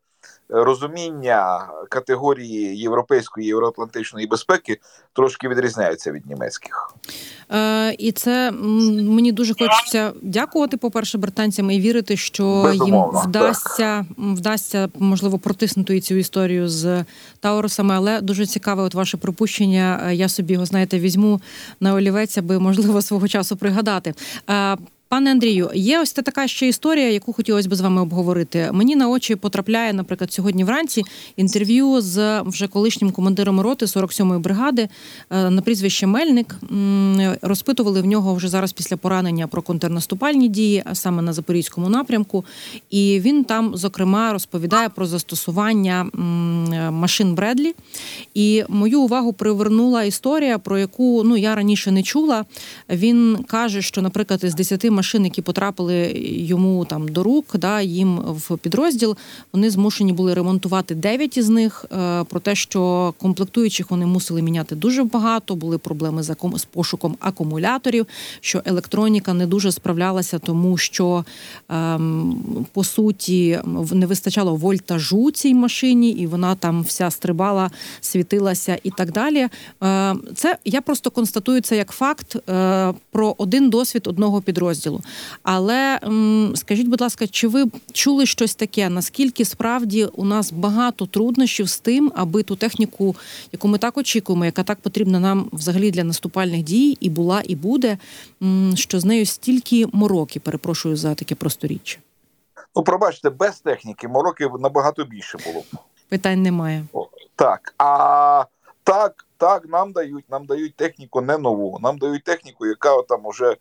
розуміння 0.49 1.69
категорії 1.88 2.76
європейської 2.79 3.47
євроатлантичної 3.47 4.26
безпеки 4.26 4.79
трошки 5.12 5.49
відрізняються 5.49 6.12
від 6.12 6.26
німецьких. 6.26 6.95
Е, 7.50 7.93
І 7.99 8.12
це 8.12 8.50
мені 8.50 9.33
дуже 9.33 9.55
хочеться 9.55 10.12
дякувати, 10.23 10.76
по 10.76 10.91
перше, 10.91 11.19
британцям 11.19 11.71
і 11.71 11.81
вірити, 11.81 12.17
що 12.17 12.62
Безумовно, 12.62 13.21
їм 13.21 13.31
вдасться 13.31 14.07
вдасться 14.19 14.88
можливо 14.99 15.38
протиснути 15.38 16.00
цю 16.00 16.14
історію 16.14 16.69
з 16.69 17.05
Таурусами. 17.41 17.95
Але 17.95 18.21
дуже 18.21 18.47
цікаве, 18.47 18.83
от 18.83 18.95
ваше 18.95 19.17
припущення. 19.17 20.12
Я 20.12 20.29
собі 20.29 20.52
його 20.52 20.67
знаєте, 20.67 20.99
візьму 20.99 21.41
на 21.81 21.95
олівець, 21.95 22.38
аби 22.38 22.59
можливо 22.59 23.02
свого 23.02 23.29
часу 23.29 23.57
пригадати. 23.57 24.14
Е, 25.12 25.14
Пане 25.14 25.31
Андрію, 25.31 25.71
є 25.75 26.00
ось 26.00 26.12
та 26.12 26.23
така 26.23 26.49
ще 26.49 26.69
історія, 26.69 27.11
яку 27.11 27.33
хотілося 27.33 27.69
б 27.69 27.75
з 27.75 27.81
вами 27.81 28.02
обговорити. 28.02 28.71
Мені 28.73 28.97
на 28.97 29.09
очі 29.09 29.37
потрапляє, 29.37 29.92
наприклад, 29.92 30.33
сьогодні 30.33 30.64
вранці 30.64 31.04
інтерв'ю 31.37 32.00
з 32.00 32.40
вже 32.40 32.69
колишнім 32.69 33.11
командиром 33.11 33.61
роти 33.61 33.87
47-ї 33.87 34.38
бригади 34.38 34.88
е, 35.31 35.50
на 35.50 35.62
прізвище 35.62 36.07
Мельник. 36.07 36.57
Розпитували 37.42 38.00
в 38.00 38.07
нього 38.07 38.35
вже 38.35 38.49
зараз 38.49 38.73
після 38.73 38.97
поранення 38.97 39.47
про 39.47 39.62
контрнаступальні 39.62 40.49
дії, 40.49 40.83
а 40.87 40.95
саме 40.95 41.23
на 41.23 41.33
запорізькому 41.33 41.88
напрямку. 41.88 42.45
І 42.90 43.21
він 43.21 43.45
там, 43.45 43.76
зокрема, 43.76 44.33
розповідає 44.33 44.88
про 44.88 45.07
застосування 45.07 46.04
машин 46.90 47.35
Бредлі. 47.35 47.75
І 48.35 48.64
мою 48.69 49.00
увагу 49.00 49.33
привернула 49.33 50.02
історія, 50.02 50.59
про 50.59 50.78
яку 50.78 51.23
ну 51.25 51.37
я 51.37 51.54
раніше 51.54 51.90
не 51.90 52.02
чула. 52.02 52.45
Він 52.90 53.45
каже, 53.47 53.83
що, 53.83 54.02
наприклад, 54.02 54.40
із 54.45 54.54
10 54.54 54.85
машин 54.85 55.01
машин, 55.02 55.25
які 55.25 55.42
потрапили 55.42 56.12
йому 56.37 56.85
там 56.85 57.09
до 57.09 57.23
рук, 57.23 57.44
да 57.54 57.80
їм 57.80 58.16
в 58.16 58.59
підрозділ. 58.59 59.16
Вони 59.52 59.71
змушені 59.71 60.12
були 60.12 60.35
ремонтувати 60.35 60.94
дев'ять 60.94 61.37
із 61.37 61.49
них. 61.49 61.85
Е, 61.92 62.25
про 62.25 62.40
те, 62.40 62.54
що 62.54 63.14
комплектуючих 63.18 63.90
вони 63.90 64.06
мусили 64.06 64.42
міняти 64.42 64.75
дуже 64.75 65.04
багато. 65.04 65.54
Були 65.56 65.78
проблеми 65.78 66.23
з 66.23 66.35
пошуком 66.73 67.16
акумуляторів. 67.21 68.06
Що 68.40 68.62
електроніка 68.64 69.35
не 69.35 69.47
дуже 69.47 69.73
справлялася, 69.73 70.38
тому 70.38 70.76
що 70.76 71.25
ем, 71.68 72.37
по 72.73 72.85
суті 72.85 73.59
не 73.92 74.06
вистачало 74.06 74.54
вольтажу 74.56 75.30
цій 75.30 75.54
машині, 75.54 76.11
і 76.11 76.26
вона 76.26 76.54
там 76.54 76.82
вся 76.82 77.11
стрибала, 77.11 77.71
світилася 78.00 78.78
і 78.82 78.90
так 78.90 79.12
далі. 79.12 79.49
Е, 79.82 80.14
це 80.35 80.59
я 80.64 80.80
просто 80.80 81.11
констатую 81.11 81.61
це 81.61 81.76
як 81.76 81.90
факт 81.90 82.37
е, 82.37 82.94
про 83.11 83.35
один 83.38 83.71
досвід 83.71 84.06
одного 84.06 84.40
підрозділу 84.42 84.91
підрозділу. 84.92 85.00
Але 85.42 85.99
скажіть, 86.54 86.88
будь 86.88 87.00
ласка, 87.00 87.26
чи 87.26 87.49
ви 87.49 87.64
чули 87.92 88.26
щось 88.26 88.54
таке? 88.54 88.88
Наскільки 88.88 89.44
справді 89.44 90.04
у 90.04 90.25
нас 90.25 90.52
багато 90.52 91.06
труднощів 91.06 91.68
з 91.68 91.78
тим, 91.78 92.12
аби 92.16 92.42
ту 92.42 92.56
техніку, 92.56 93.16
яку 93.52 93.68
ми 93.68 93.78
так 93.78 93.99
очікуємо, 93.99 94.44
яка 94.44 94.62
так 94.62 94.80
потрібна 94.80 95.20
нам 95.20 95.49
взагалі 95.52 95.90
для 95.90 96.04
наступальних 96.04 96.62
дій, 96.62 96.96
і 97.00 97.11
була, 97.11 97.42
і 97.44 97.56
буде, 97.56 97.99
що 98.75 99.00
з 99.00 99.04
нею 99.04 99.26
стільки 99.26 99.87
мороки, 99.92 100.40
перепрошую 100.40 100.96
за 100.96 101.14
таке 101.14 101.34
просторіччя? 101.34 101.99
Ну, 102.76 102.82
пробачте, 102.82 103.30
без 103.30 103.61
техніки 103.61 104.08
мороки 104.08 104.49
набагато 104.61 105.04
більше 105.04 105.38
було 105.46 105.61
б. 105.61 105.64
Питань 106.08 106.42
немає. 106.42 106.84
О, 106.92 107.08
так. 107.37 107.75
А 107.78 108.44
так, 108.84 109.26
так, 109.37 109.68
нам 109.68 109.92
дають, 109.92 110.25
нам 110.30 110.46
дають 110.46 110.75
техніку 110.76 111.20
не 111.20 111.38
нову. 111.38 111.78
Нам 111.82 111.99
дають 111.99 112.25
техніку, 112.25 112.66
яка 112.66 113.02
там 113.02 113.26
уже 113.26 113.56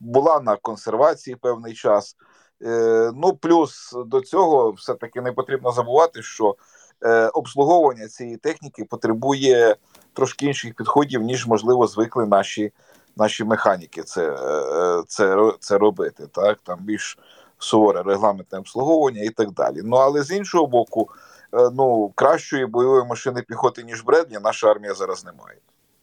була 0.00 0.40
на 0.40 0.56
консервації 0.56 1.36
певний 1.36 1.74
час. 1.74 2.16
Е, 2.62 3.12
ну 3.14 3.36
плюс 3.36 3.96
до 4.06 4.20
цього 4.20 4.70
все 4.70 4.94
таки 4.94 5.20
не 5.20 5.32
потрібно 5.32 5.72
забувати, 5.72 6.22
що 6.22 6.56
е, 7.02 7.28
обслуговування 7.28 8.08
цієї 8.08 8.36
техніки 8.36 8.84
потребує 8.84 9.76
трошки 10.12 10.46
інших 10.46 10.74
підходів, 10.74 11.22
ніж 11.22 11.46
можливо 11.46 11.86
звикли 11.86 12.26
наші 12.26 12.72
наші 13.16 13.44
механіки. 13.44 14.02
Це 14.02 14.38
це, 15.06 15.52
це 15.60 15.78
робити. 15.78 16.26
Так 16.32 16.58
там 16.62 16.78
більш 16.80 17.18
суворе 17.58 18.02
регламентне 18.02 18.58
обслуговування 18.58 19.22
і 19.22 19.30
так 19.30 19.50
далі. 19.50 19.80
Ну 19.84 19.96
але 19.96 20.22
з 20.22 20.30
іншого 20.30 20.66
боку, 20.66 21.08
ну 21.72 22.12
кращої 22.14 22.66
бойової 22.66 23.04
машини 23.04 23.42
піхоти 23.42 23.82
ніж 23.82 24.02
Бредлі, 24.02 24.38
наша 24.42 24.70
армія 24.70 24.94
зараз 24.94 25.24
не 25.24 25.32
має. 25.32 25.58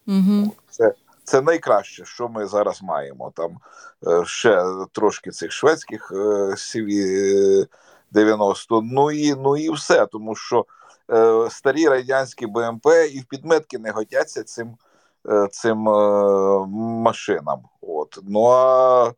Угу. 0.08 0.52
Це 0.70 0.94
це 1.26 1.42
найкраще, 1.42 2.06
що 2.06 2.30
ми 2.30 2.46
зараз 2.46 2.84
маємо. 2.84 3.32
Там 3.36 3.58
е, 4.08 4.26
ще 4.26 4.64
трошки 4.92 5.32
цих 5.32 5.52
шведських 5.52 6.12
CV 6.12 7.68
90 8.12 8.82
Ну 8.82 9.12
і 9.12 9.36
ну 9.36 9.58
і 9.58 9.70
все, 9.70 10.06
тому 10.06 10.36
що 10.36 10.66
е, 11.12 11.48
старі 11.50 11.88
радянські 11.88 12.48
БМП 12.48 12.88
і 13.12 13.20
в 13.20 13.26
підметки 13.26 13.78
не 13.78 13.92
годяться 13.92 14.44
цим 14.44 14.78
е, 15.30 15.48
цим 15.52 15.78
машинам. 17.04 17.64
От 17.82 18.20
ну 18.24 18.46
а 18.52 19.12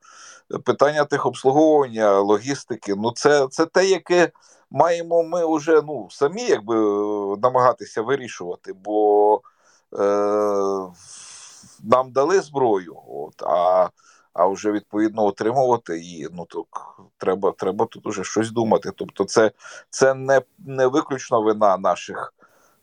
питання 0.65 1.05
тих 1.05 1.25
обслуговування, 1.25 2.19
логістики, 2.19 2.95
ну 2.95 3.11
це 3.11 3.47
це 3.51 3.65
те, 3.65 3.85
яке 3.85 4.31
маємо 4.71 5.23
ми 5.23 5.55
вже 5.55 5.81
ну 5.81 6.07
самі 6.11 6.43
якби 6.43 6.75
намагатися 7.41 8.01
вирішувати, 8.01 8.73
бо. 8.73 9.41
Е, 9.99 10.87
нам 11.83 12.11
дали 12.11 12.41
зброю, 12.41 12.95
от, 13.07 13.43
а 13.43 13.89
а 14.33 14.47
вже 14.47 14.71
відповідно 14.71 15.25
отримувати 15.25 15.99
її. 15.99 16.29
Ну 16.33 16.45
то 16.45 16.65
треба 17.17 17.51
треба 17.51 17.85
тут 17.85 18.07
уже 18.07 18.23
щось 18.23 18.51
думати. 18.51 18.91
Тобто, 18.95 19.25
це 19.25 19.51
це 19.89 20.13
не 20.13 20.41
не 20.57 20.87
виключно 20.87 21.41
вина 21.41 21.77
наших 21.77 22.33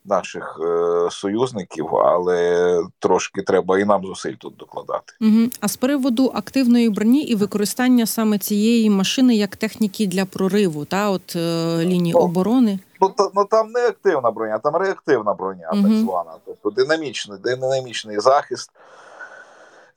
наших 0.05 0.61
е, 0.61 1.11
союзників, 1.11 1.97
але 1.97 2.81
трошки 2.99 3.43
треба 3.43 3.79
і 3.79 3.85
нам 3.85 4.07
зусиль 4.07 4.33
тут 4.33 4.57
докладати. 4.57 5.13
Угу. 5.21 5.51
А 5.61 5.69
з 5.69 5.77
приводу 5.77 6.33
активної 6.35 6.91
броні 6.91 7.23
і 7.23 7.35
використання 7.35 8.07
саме 8.07 8.39
цієї 8.39 8.91
машини 8.91 9.37
як 9.37 9.57
техніки 9.57 10.07
для 10.07 10.25
прориву, 10.25 10.85
та 10.85 11.11
от 11.11 11.37
е, 11.37 11.79
лінії 11.85 12.15
ну, 12.15 12.21
оборони. 12.21 12.79
Ну, 13.01 13.09
та, 13.09 13.31
ну 13.35 13.45
там 13.45 13.71
не 13.71 13.87
активна 13.87 14.31
броня, 14.31 14.59
там 14.59 14.77
реактивна 14.77 15.35
броня, 15.35 15.71
угу. 15.73 15.83
так 15.83 15.93
звана, 15.93 16.31
тобто 16.47 16.71
динамічний, 16.71 17.39
динамічний 17.39 18.21
захист. 18.21 18.71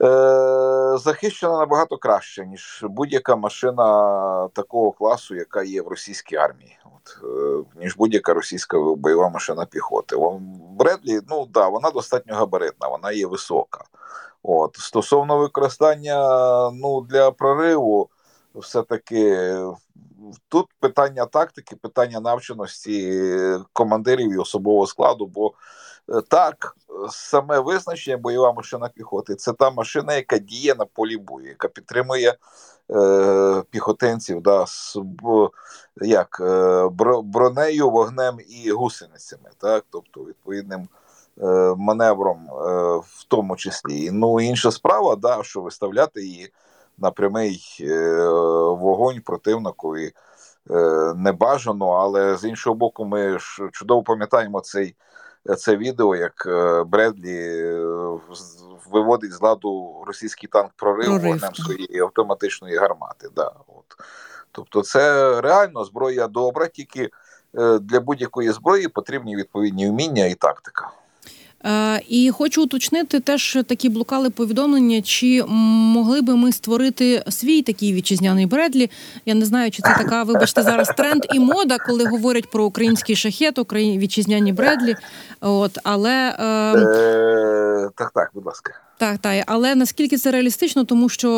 Е, 0.04 0.98
захищена 0.98 1.58
набагато 1.58 1.98
краще, 1.98 2.46
ніж 2.46 2.86
будь-яка 2.90 3.36
машина 3.36 4.48
такого 4.54 4.92
класу, 4.92 5.36
яка 5.36 5.64
є 5.64 5.82
в 5.82 5.88
російській 5.88 6.36
армії, 6.36 6.80
От, 6.86 7.24
е, 7.24 7.80
ніж 7.80 7.98
будь-яка 7.98 8.34
російська 8.34 8.80
бойова 8.80 9.30
машина 9.30 9.66
піхоти. 9.66 10.16
Бредлі, 10.72 11.20
ну 11.30 11.46
да, 11.46 11.68
вона 11.68 11.92
достатньо 11.92 12.36
габаритна, 12.36 12.88
вона 12.88 13.12
є 13.12 13.28
висока. 13.28 13.84
От 14.44 14.76
Стосовно 14.76 15.38
використання 15.38 16.20
ну, 16.72 17.02
для 17.02 17.32
прориву, 17.32 18.10
все-таки 18.56 19.56
тут 20.50 20.66
питання 20.80 21.26
тактики, 21.26 21.76
питання 21.76 22.20
навченості 22.20 23.24
командирів 23.74 24.34
і 24.34 24.38
особового 24.38 24.88
складу. 24.88 25.26
бо 25.26 25.54
так, 26.28 26.76
саме 27.10 27.60
визначення 27.60 28.18
бойова 28.18 28.54
машина 28.54 28.90
піхоти 28.96 29.36
це 29.36 29.54
та 29.54 29.72
машина, 29.72 30.16
яка 30.16 30.38
діє 30.38 30.76
на 30.76 30.86
полі 30.86 31.18
бою, 31.18 31.48
яка 31.48 31.68
підтримує 31.68 32.36
е, 32.92 33.64
піхотинців 33.70 34.42
да, 34.42 34.66
з 34.68 34.98
як, 36.02 36.42
е, 36.42 36.90
бронею, 37.24 37.90
вогнем 37.90 38.38
і 38.50 38.72
гусеницями, 38.72 39.50
так, 39.58 39.86
тобто 39.90 40.24
відповідним 40.24 40.88
е, 41.42 41.76
маневром, 41.78 42.48
е, 42.52 42.98
в 42.98 43.24
тому 43.28 43.56
числі. 43.56 44.12
Ну 44.12 44.42
інша 44.42 44.72
справа, 44.72 45.16
да, 45.16 45.44
що 45.44 45.62
виставляти 45.62 46.22
її 46.22 46.54
на 46.98 47.12
прямий 47.12 47.78
е, 47.82 48.28
вогонь 48.70 49.22
противникові. 49.22 50.14
Е, 50.70 51.14
не 51.16 51.32
бажано, 51.32 51.88
але 51.88 52.38
з 52.38 52.44
іншого 52.44 52.76
боку, 52.76 53.06
ми 53.06 53.40
ж 53.40 53.70
чудово 53.72 54.04
пам'ятаємо 54.04 54.62
цей 54.62 54.96
це 55.56 55.76
відео, 55.78 56.16
як 56.16 56.44
е, 56.46 56.84
Бредлі 56.84 57.38
е, 57.38 58.20
виводить 58.92 59.34
з 59.34 59.42
ладу 59.42 60.04
російський 60.08 60.50
танк 60.50 60.72
прорив 60.76 61.12
вогнем 61.12 61.56
своєї 61.56 62.00
автоматичної 62.00 62.78
гармати. 62.78 63.30
Да, 63.36 63.52
от. 63.68 63.86
Тобто, 64.52 64.82
це 64.82 65.42
реально 65.42 65.84
зброя 65.84 66.28
добра, 66.28 66.68
тільки 66.68 67.10
е, 67.58 67.80
для 67.80 68.00
будь-якої 68.00 68.52
зброї 68.52 68.88
потрібні 68.88 69.36
відповідні 69.36 69.90
вміння 69.90 70.26
і 70.26 70.36
тактика. 70.36 70.92
Е, 71.66 72.02
і 72.08 72.32
хочу 72.32 72.64
уточнити 72.64 73.20
теж 73.20 73.58
такі 73.68 73.90
блукали 73.90 74.30
повідомлення, 74.30 75.02
чи 75.02 75.44
могли 75.48 76.22
би 76.22 76.36
ми 76.36 76.52
створити 76.52 77.24
свій 77.30 77.62
такий 77.62 77.94
вітчизняний 77.94 78.46
Бредлі. 78.46 78.90
Я 79.26 79.34
не 79.34 79.46
знаю, 79.46 79.72
чи 79.72 79.82
це 79.82 79.96
така, 79.98 80.24
вибачте, 80.24 80.64
зараз 80.64 80.88
тренд 80.98 81.26
і 81.34 81.40
мода, 81.40 81.78
коли 81.78 82.06
говорять 82.06 82.52
про 82.52 82.66
український 82.66 83.16
шахет, 83.16 83.60
вітчизняні 83.74 84.54
Бредлі. 84.54 84.96
От 85.42 85.78
але 85.84 86.36
е... 86.40 86.78
Е, 86.78 87.90
так, 87.96 88.12
так, 88.14 88.32
будь 88.34 88.46
ласка. 88.46 88.74
Так, 89.00 89.18
так, 89.18 89.44
але 89.48 89.76
наскільки 89.76 90.18
це 90.18 90.32
реалістично, 90.32 90.86
тому 90.86 91.10
що, 91.10 91.30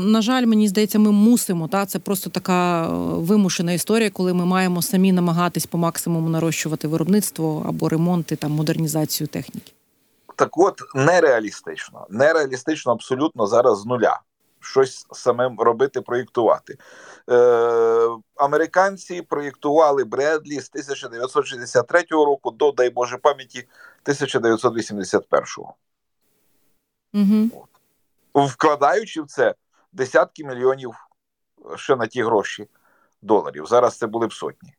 на 0.00 0.22
жаль, 0.22 0.46
мені 0.46 0.68
здається, 0.68 0.98
ми 0.98 1.12
мусимо. 1.12 1.68
Та 1.68 1.86
це 1.86 1.98
просто 1.98 2.30
така 2.30 2.88
вимушена 2.98 3.72
історія, 3.72 4.10
коли 4.10 4.34
ми 4.34 4.44
маємо 4.44 4.82
самі 4.82 5.12
намагатись 5.12 5.66
по 5.66 5.78
максимуму 5.78 6.28
нарощувати 6.28 6.88
виробництво 6.88 7.66
або 7.68 7.88
ремонти 7.88 8.36
там 8.36 8.52
модернізацію 8.52 9.26
техніки. 9.28 9.72
Так, 10.36 10.58
от 10.58 10.80
нереалістично, 10.94 12.06
нереалістично 12.10 12.92
абсолютно 12.92 13.46
зараз 13.46 13.80
з 13.80 13.86
нуля. 13.86 14.20
Щось 14.60 15.06
самим 15.12 15.60
робити, 15.60 16.00
проєктувати. 16.00 16.78
Е, 17.30 18.08
Американці 18.36 19.22
проєктували 19.22 20.04
Бредлі 20.04 20.60
з 20.60 20.70
1963 20.70 22.04
року 22.10 22.50
до, 22.50 22.72
дай 22.72 22.90
Боже 22.90 23.16
пам'яті, 23.16 23.68
1981-го. 24.06 25.74
Угу. 27.16 27.66
Вкладаючи 28.46 29.22
в 29.22 29.26
це 29.26 29.54
десятки 29.92 30.44
мільйонів 30.44 30.94
ще 31.76 31.96
на 31.96 32.06
ті 32.06 32.22
гроші 32.22 32.68
доларів. 33.22 33.66
Зараз 33.66 33.98
це 33.98 34.06
були 34.06 34.26
б 34.26 34.32
сотні. 34.32 34.74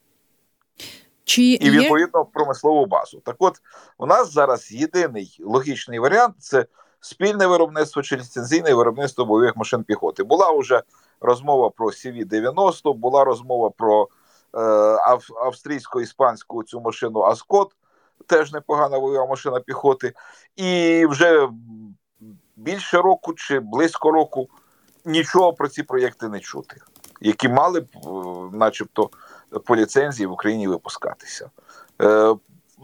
Чи 1.24 1.42
І 1.42 1.66
є... 1.66 1.72
відповідно 1.72 2.26
промислову 2.26 2.86
базу. 2.86 3.20
Так 3.20 3.36
от, 3.40 3.62
у 3.98 4.06
нас 4.06 4.34
зараз 4.34 4.72
єдиний 4.72 5.38
логічний 5.44 6.00
варіант 6.00 6.36
це 6.40 6.66
спільне 7.00 7.48
виробництво 7.48 8.02
чи 8.02 8.16
ліцензійне 8.16 8.74
виробництво 8.74 9.26
бойових 9.26 9.58
машин 9.58 9.84
піхоти. 9.84 10.24
Була 10.24 10.52
вже 10.52 10.82
розмова 11.22 11.70
про 11.70 11.88
CV-90, 11.88 12.94
була 12.94 13.24
розмова 13.24 13.70
про 13.70 14.08
е, 14.54 14.60
ав, 15.02 15.28
австрійсько-іспанську 15.46 16.64
цю 16.64 16.82
машину 16.82 17.22
Аскот, 17.22 17.72
теж 18.28 18.54
непогана 18.54 19.00
бойова 19.00 19.26
машина 19.26 19.60
піхоти. 19.60 20.14
І 20.56 21.06
вже 21.06 21.50
більше 22.58 22.98
року 22.98 23.34
чи 23.34 23.60
близько 23.60 24.12
року 24.12 24.50
нічого 25.06 25.54
про 25.54 25.68
ці 25.68 25.84
проєкти 25.84 26.28
не 26.28 26.40
чути, 26.40 26.82
які 27.22 27.50
мали 27.50 27.80
б, 27.80 27.88
начебто, 28.54 29.10
по 29.66 29.76
ліцензії 29.76 30.28
в 30.28 30.32
Україні 30.32 30.68
випускатися. 30.68 31.50
Е, 32.02 32.36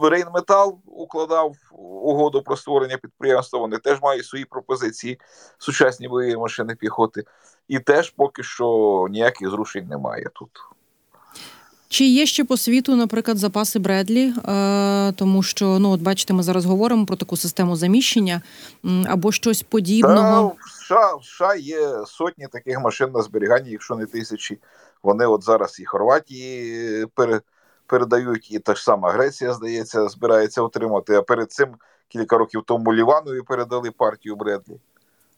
Рейнметал 0.01 0.79
укладав 0.85 1.55
угоду 1.71 2.41
про 2.41 2.57
створення 2.57 2.97
підприємства. 2.97 3.59
Вони 3.59 3.77
теж 3.77 4.01
мають 4.01 4.25
свої 4.25 4.45
пропозиції, 4.45 5.19
сучасні 5.57 6.07
бойові 6.07 6.37
машини 6.37 6.75
піхоти, 6.75 7.23
і 7.67 7.79
теж 7.79 8.09
поки 8.09 8.43
що 8.43 9.07
ніяких 9.09 9.49
зрушень 9.49 9.87
немає 9.87 10.29
тут. 10.33 10.49
Чи 11.93 12.05
є 12.05 12.25
ще 12.25 12.43
по 12.43 12.57
світу, 12.57 12.95
наприклад, 12.95 13.37
запаси 13.37 13.79
Бредлі, 13.79 14.33
е, 14.47 15.11
тому 15.11 15.43
що 15.43 15.79
ну 15.79 15.91
от 15.91 16.01
бачите, 16.01 16.33
ми 16.33 16.43
зараз 16.43 16.65
говоримо 16.65 17.05
про 17.05 17.15
таку 17.15 17.37
систему 17.37 17.75
заміщення 17.75 18.41
або 19.07 19.31
щось 19.31 19.63
подібного. 19.63 20.49
Та, 20.49 20.65
в 20.65 20.71
США, 20.71 21.15
в 21.15 21.23
США 21.25 21.55
є 21.55 22.05
сотні 22.07 22.47
таких 22.47 22.79
машин 22.79 23.11
на 23.11 23.21
зберіганні, 23.21 23.69
якщо 23.69 23.95
не 23.95 24.05
тисячі. 24.05 24.59
Вони 25.03 25.25
от 25.25 25.43
зараз 25.43 25.79
і 25.79 25.85
Хорватії 25.85 27.05
пере, 27.05 27.41
передають, 27.87 28.51
і 28.51 28.59
та 28.59 28.75
ж 28.75 28.83
сама 28.83 29.11
Греція, 29.11 29.53
здається, 29.53 30.07
збирається 30.07 30.61
отримати. 30.61 31.15
А 31.15 31.21
перед 31.21 31.51
цим 31.51 31.75
кілька 32.07 32.37
років 32.37 32.63
тому 32.65 32.93
Ліванові 32.93 33.41
передали 33.41 33.91
партію 33.91 34.35
Бредлі. 34.35 34.79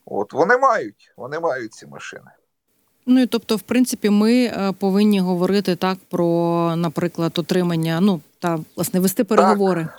От 0.05 0.33
вони 0.33 0.57
мають, 0.57 1.13
вони 1.17 1.39
мають 1.39 1.74
ці 1.74 1.88
машини. 1.88 2.31
Ну 3.05 3.21
і 3.21 3.25
тобто, 3.25 3.55
в 3.55 3.62
принципі, 3.62 4.09
ми 4.09 4.51
повинні 4.79 5.19
говорити 5.19 5.75
так 5.75 5.97
про, 6.09 6.74
наприклад, 6.75 7.39
отримання, 7.39 8.00
ну 8.01 8.21
та 8.39 8.59
власне 8.75 9.00
вести 9.00 9.24
переговори. 9.24 9.81
Так, 9.83 9.93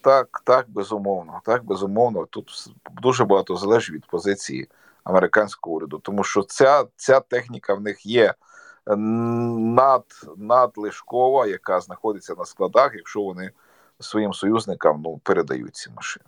так, 0.00 0.42
так, 0.44 0.66
безумовно. 0.68 1.40
Так, 1.44 1.64
безумовно. 1.64 2.26
Тут 2.30 2.68
дуже 3.02 3.24
багато 3.24 3.56
залежить 3.56 3.94
від 3.94 4.06
позиції 4.06 4.68
американського 5.04 5.76
уряду, 5.76 6.00
тому 6.02 6.24
що 6.24 6.42
ця 6.42 6.84
ця 6.96 7.20
техніка 7.20 7.74
в 7.74 7.80
них 7.80 8.06
є 8.06 8.34
над, 8.86 10.04
надлишкова, 10.36 11.46
яка 11.46 11.80
знаходиться 11.80 12.34
на 12.38 12.44
складах, 12.44 12.94
якщо 12.94 13.20
вони 13.20 13.50
своїм 14.00 14.32
союзникам 14.32 15.00
ну 15.04 15.20
передають 15.22 15.76
ці 15.76 15.90
машини. 15.96 16.26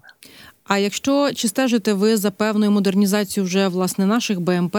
А 0.64 0.78
якщо 0.78 1.32
чи 1.32 1.49
стежите 1.49 1.92
ви 1.92 2.16
за 2.16 2.30
певною 2.30 2.70
модернізацією 2.70 3.47
вже 3.47 3.68
власне 3.68 4.06
наших 4.06 4.40
БМП? 4.40 4.76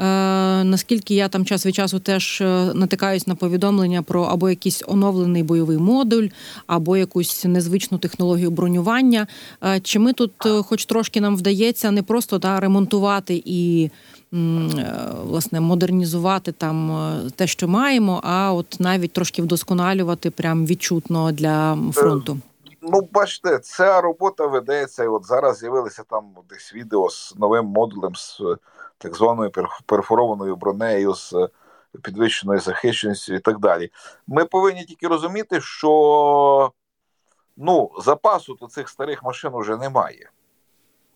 Е, 0.00 0.64
наскільки 0.64 1.14
я 1.14 1.28
там 1.28 1.44
час 1.44 1.66
від 1.66 1.74
часу 1.74 1.98
теж 1.98 2.40
натикаюсь 2.74 3.26
на 3.26 3.34
повідомлення 3.34 4.02
про 4.02 4.22
або 4.22 4.50
якийсь 4.50 4.82
оновлений 4.86 5.42
бойовий 5.42 5.78
модуль, 5.78 6.28
або 6.66 6.96
якусь 6.96 7.44
незвичну 7.44 7.98
технологію 7.98 8.50
бронювання? 8.50 9.26
Е, 9.64 9.80
чи 9.80 9.98
ми 9.98 10.12
тут, 10.12 10.32
хоч 10.66 10.86
трошки 10.86 11.20
нам 11.20 11.36
вдається, 11.36 11.90
не 11.90 12.02
просто 12.02 12.38
та 12.38 12.60
ремонтувати 12.60 13.42
і 13.44 13.90
власне 15.24 15.60
модернізувати 15.60 16.52
там 16.52 17.12
те, 17.36 17.46
що 17.46 17.68
маємо, 17.68 18.20
а 18.24 18.52
от 18.52 18.76
навіть 18.78 19.12
трошки 19.12 19.42
вдосконалювати 19.42 20.30
прям 20.30 20.66
відчутно 20.66 21.32
для 21.32 21.78
фронту? 21.92 22.38
Ну, 22.82 23.08
бачите, 23.12 23.58
ця 23.58 24.00
робота 24.00 24.46
ведеться. 24.46 25.04
І 25.04 25.06
от 25.06 25.26
зараз 25.26 25.58
з'явилися 25.58 26.02
там 26.10 26.24
десь 26.50 26.74
відео 26.74 27.10
з 27.10 27.34
новим 27.38 27.66
модулем, 27.66 28.14
з 28.14 28.42
так 29.00 29.16
званою 29.16 29.50
перфорованою 29.86 30.56
бронею, 30.56 31.14
з 31.14 31.48
підвищеною 32.02 32.60
захищеністю 32.60 33.34
і 33.34 33.38
так 33.38 33.58
далі. 33.58 33.90
Ми 34.26 34.44
повинні 34.44 34.84
тільки 34.84 35.06
розуміти, 35.08 35.60
що 35.60 36.72
ну, 37.56 37.90
запасу 37.98 38.54
до 38.54 38.66
цих 38.66 38.88
старих 38.88 39.22
машин 39.22 39.50
вже 39.54 39.76
немає. 39.76 40.30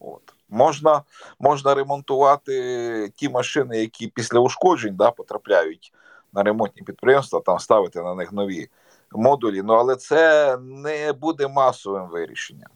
От. 0.00 0.22
Можна 0.48 1.02
можна 1.40 1.74
ремонтувати 1.74 3.12
ті 3.16 3.28
машини, 3.28 3.78
які 3.78 4.06
після 4.06 4.38
ушкоджень 4.38 4.96
да, 4.96 5.10
потрапляють 5.10 5.92
на 6.32 6.42
ремонтні 6.42 6.82
підприємства, 6.82 7.40
там 7.40 7.58
ставити 7.58 8.02
на 8.02 8.14
них 8.14 8.32
нові 8.32 8.68
модулі. 9.12 9.62
Ну 9.62 9.74
але 9.74 9.96
це 9.96 10.56
не 10.58 11.12
буде 11.12 11.48
масовим 11.48 12.08
вирішенням. 12.08 12.70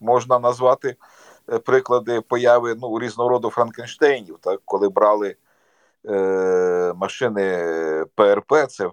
Можна 0.00 0.38
назвати 0.38 0.88
е, 0.88 0.96
приклади 1.58 2.20
появи 2.20 2.74
ну, 2.74 2.98
різного 2.98 3.30
роду 3.30 3.50
Франкенштейнів, 3.50 4.38
так, 4.40 4.60
коли 4.64 4.88
брали 4.88 5.36
е, 6.08 6.92
машини 6.96 7.64
ПРП, 8.14 8.52
це 8.68 8.86
е, 8.86 8.90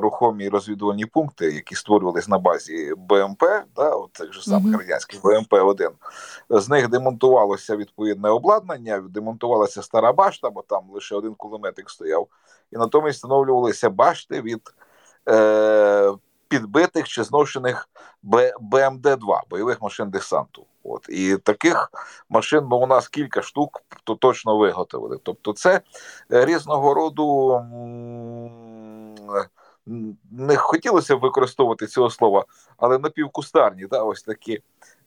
рухомі 0.00 0.48
розвідувальні 0.48 1.06
пункти, 1.06 1.44
які 1.52 1.74
створювались 1.74 2.28
на 2.28 2.38
базі 2.38 2.94
БМП, 2.96 3.42
да, 3.76 3.90
от 3.90 4.10
цих 4.12 4.32
же 4.32 4.42
самих 4.42 4.74
mm-hmm. 4.74 4.78
радянських 4.78 5.22
БМП-1. 5.22 5.90
З 6.50 6.68
них 6.68 6.88
демонтувалося 6.88 7.76
відповідне 7.76 8.28
обладнання, 8.28 9.00
демонтувалася 9.00 9.82
стара 9.82 10.12
башта, 10.12 10.50
бо 10.50 10.62
там 10.62 10.90
лише 10.90 11.16
один 11.16 11.34
кулеметик 11.34 11.90
стояв, 11.90 12.28
і 12.72 12.76
натомість 12.76 13.16
встановлювалися 13.16 13.90
башти 13.90 14.42
від. 14.42 14.60
Е, 15.28 16.12
підбитих 16.50 17.08
чи 17.08 17.24
зношених 17.24 17.88
БМД-2 18.60 19.40
бойових 19.50 19.82
машин 19.82 20.10
десанту. 20.10 20.66
От 20.84 21.06
і 21.08 21.36
таких 21.36 21.92
машин 22.28 22.66
ну, 22.70 22.76
у 22.76 22.86
нас 22.86 23.08
кілька 23.08 23.42
штук 23.42 23.82
то 24.04 24.14
точно 24.14 24.56
виготовили. 24.56 25.18
Тобто, 25.22 25.52
це 25.52 25.80
е, 26.32 26.44
різного 26.44 26.94
роду 26.94 27.60
не 30.30 30.56
хотілося 30.56 31.16
б 31.16 31.20
використовувати 31.20 31.86
цього 31.86 32.10
слова, 32.10 32.44
але 32.76 32.98
напівкустарні, 32.98 33.86
да, 33.86 34.02
ось 34.02 34.22
такі 34.22 34.60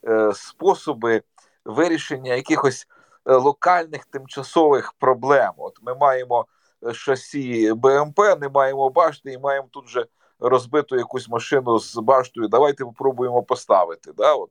е, 0.08 0.32
способи 0.34 1.22
вирішення 1.66 2.34
якихось 2.34 2.88
е, 3.26 3.36
локальних 3.36 4.06
тимчасових 4.06 4.94
проблем. 4.94 5.52
От 5.58 5.80
ми 5.82 5.96
маємо 5.96 6.46
е, 6.86 6.94
шасі 6.94 7.74
БМП, 7.74 8.20
не 8.42 8.50
маємо 8.50 8.90
башти 8.90 9.32
і 9.32 9.38
маємо 9.38 9.68
тут 9.72 9.90
же 9.90 10.06
розбиту 10.44 10.96
якусь 10.96 11.30
машину 11.30 11.80
з 11.80 11.96
баштою. 11.96 12.48
Давайте 12.48 12.84
спробуємо 12.94 13.44
поставити. 13.44 14.12
Да, 14.18 14.34
от 14.34 14.50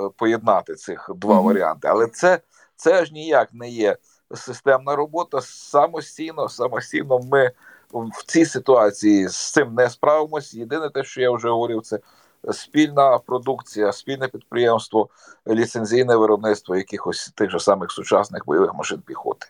е, 0.00 0.10
поєднати 0.16 0.74
цих 0.74 1.10
два 1.16 1.34
mm-hmm. 1.34 1.42
варіанти. 1.42 1.88
Але 1.88 2.06
це 2.06 2.40
це 2.76 3.04
ж 3.04 3.12
ніяк 3.12 3.48
не 3.52 3.68
є 3.68 3.96
системна 4.34 4.96
робота. 4.96 5.40
Самостійно, 5.40 6.48
самостійно 6.48 7.18
ми 7.18 7.52
в 7.92 8.24
цій 8.26 8.44
ситуації 8.44 9.28
з 9.28 9.52
цим 9.52 9.74
не 9.74 9.90
справимось. 9.90 10.54
Єдине 10.54 10.90
те, 10.90 11.04
що 11.04 11.20
я 11.20 11.30
вже 11.30 11.48
говорив, 11.48 11.82
це 11.82 11.98
спільна 12.52 13.18
продукція, 13.18 13.92
спільне 13.92 14.28
підприємство, 14.28 15.08
ліцензійне 15.48 16.16
виробництво 16.16 16.76
якихось 16.76 17.32
тих 17.34 17.50
же 17.50 17.60
самих 17.60 17.90
сучасних 17.90 18.46
бойових 18.46 18.74
машин 18.74 19.02
піхоти. 19.06 19.46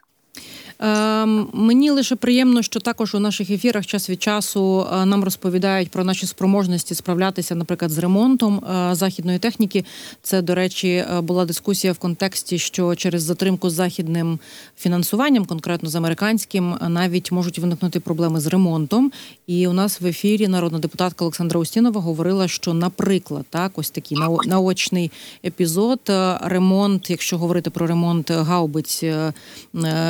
Ем, 0.80 1.48
мені 1.52 1.90
лише 1.90 2.16
приємно, 2.16 2.62
що 2.62 2.80
також 2.80 3.14
у 3.14 3.18
наших 3.18 3.50
ефірах 3.50 3.86
час 3.86 4.10
від 4.10 4.22
часу 4.22 4.86
е, 4.92 5.06
нам 5.06 5.24
розповідають 5.24 5.90
про 5.90 6.04
наші 6.04 6.26
спроможності 6.26 6.94
справлятися, 6.94 7.54
наприклад, 7.54 7.90
з 7.90 7.98
ремонтом 7.98 8.64
е, 8.64 8.94
західної 8.94 9.38
техніки. 9.38 9.84
Це, 10.22 10.42
до 10.42 10.54
речі, 10.54 10.88
е, 10.88 11.20
була 11.20 11.44
дискусія 11.44 11.92
в 11.92 11.98
контексті, 11.98 12.58
що 12.58 12.94
через 12.94 13.22
затримку 13.22 13.70
з 13.70 13.72
західним 13.72 14.38
фінансуванням, 14.76 15.44
конкретно 15.44 15.88
з 15.88 15.94
американським, 15.94 16.74
навіть 16.88 17.32
можуть 17.32 17.58
виникнути 17.58 18.00
проблеми 18.00 18.40
з 18.40 18.46
ремонтом. 18.46 19.12
І 19.46 19.66
у 19.66 19.72
нас 19.72 20.00
в 20.00 20.06
ефірі 20.06 20.48
народна 20.48 20.78
депутатка 20.78 21.24
Олександра 21.24 21.60
Устінова 21.60 22.00
говорила, 22.00 22.48
що, 22.48 22.74
наприклад, 22.74 23.44
так 23.50 23.72
ось 23.78 23.90
такий 23.90 24.18
наочний 24.46 25.10
епізод. 25.44 26.00
Ремонт, 26.40 27.10
якщо 27.10 27.38
говорити 27.38 27.70
про 27.70 27.86
ремонт 27.86 28.30
гаубиць 28.30 29.04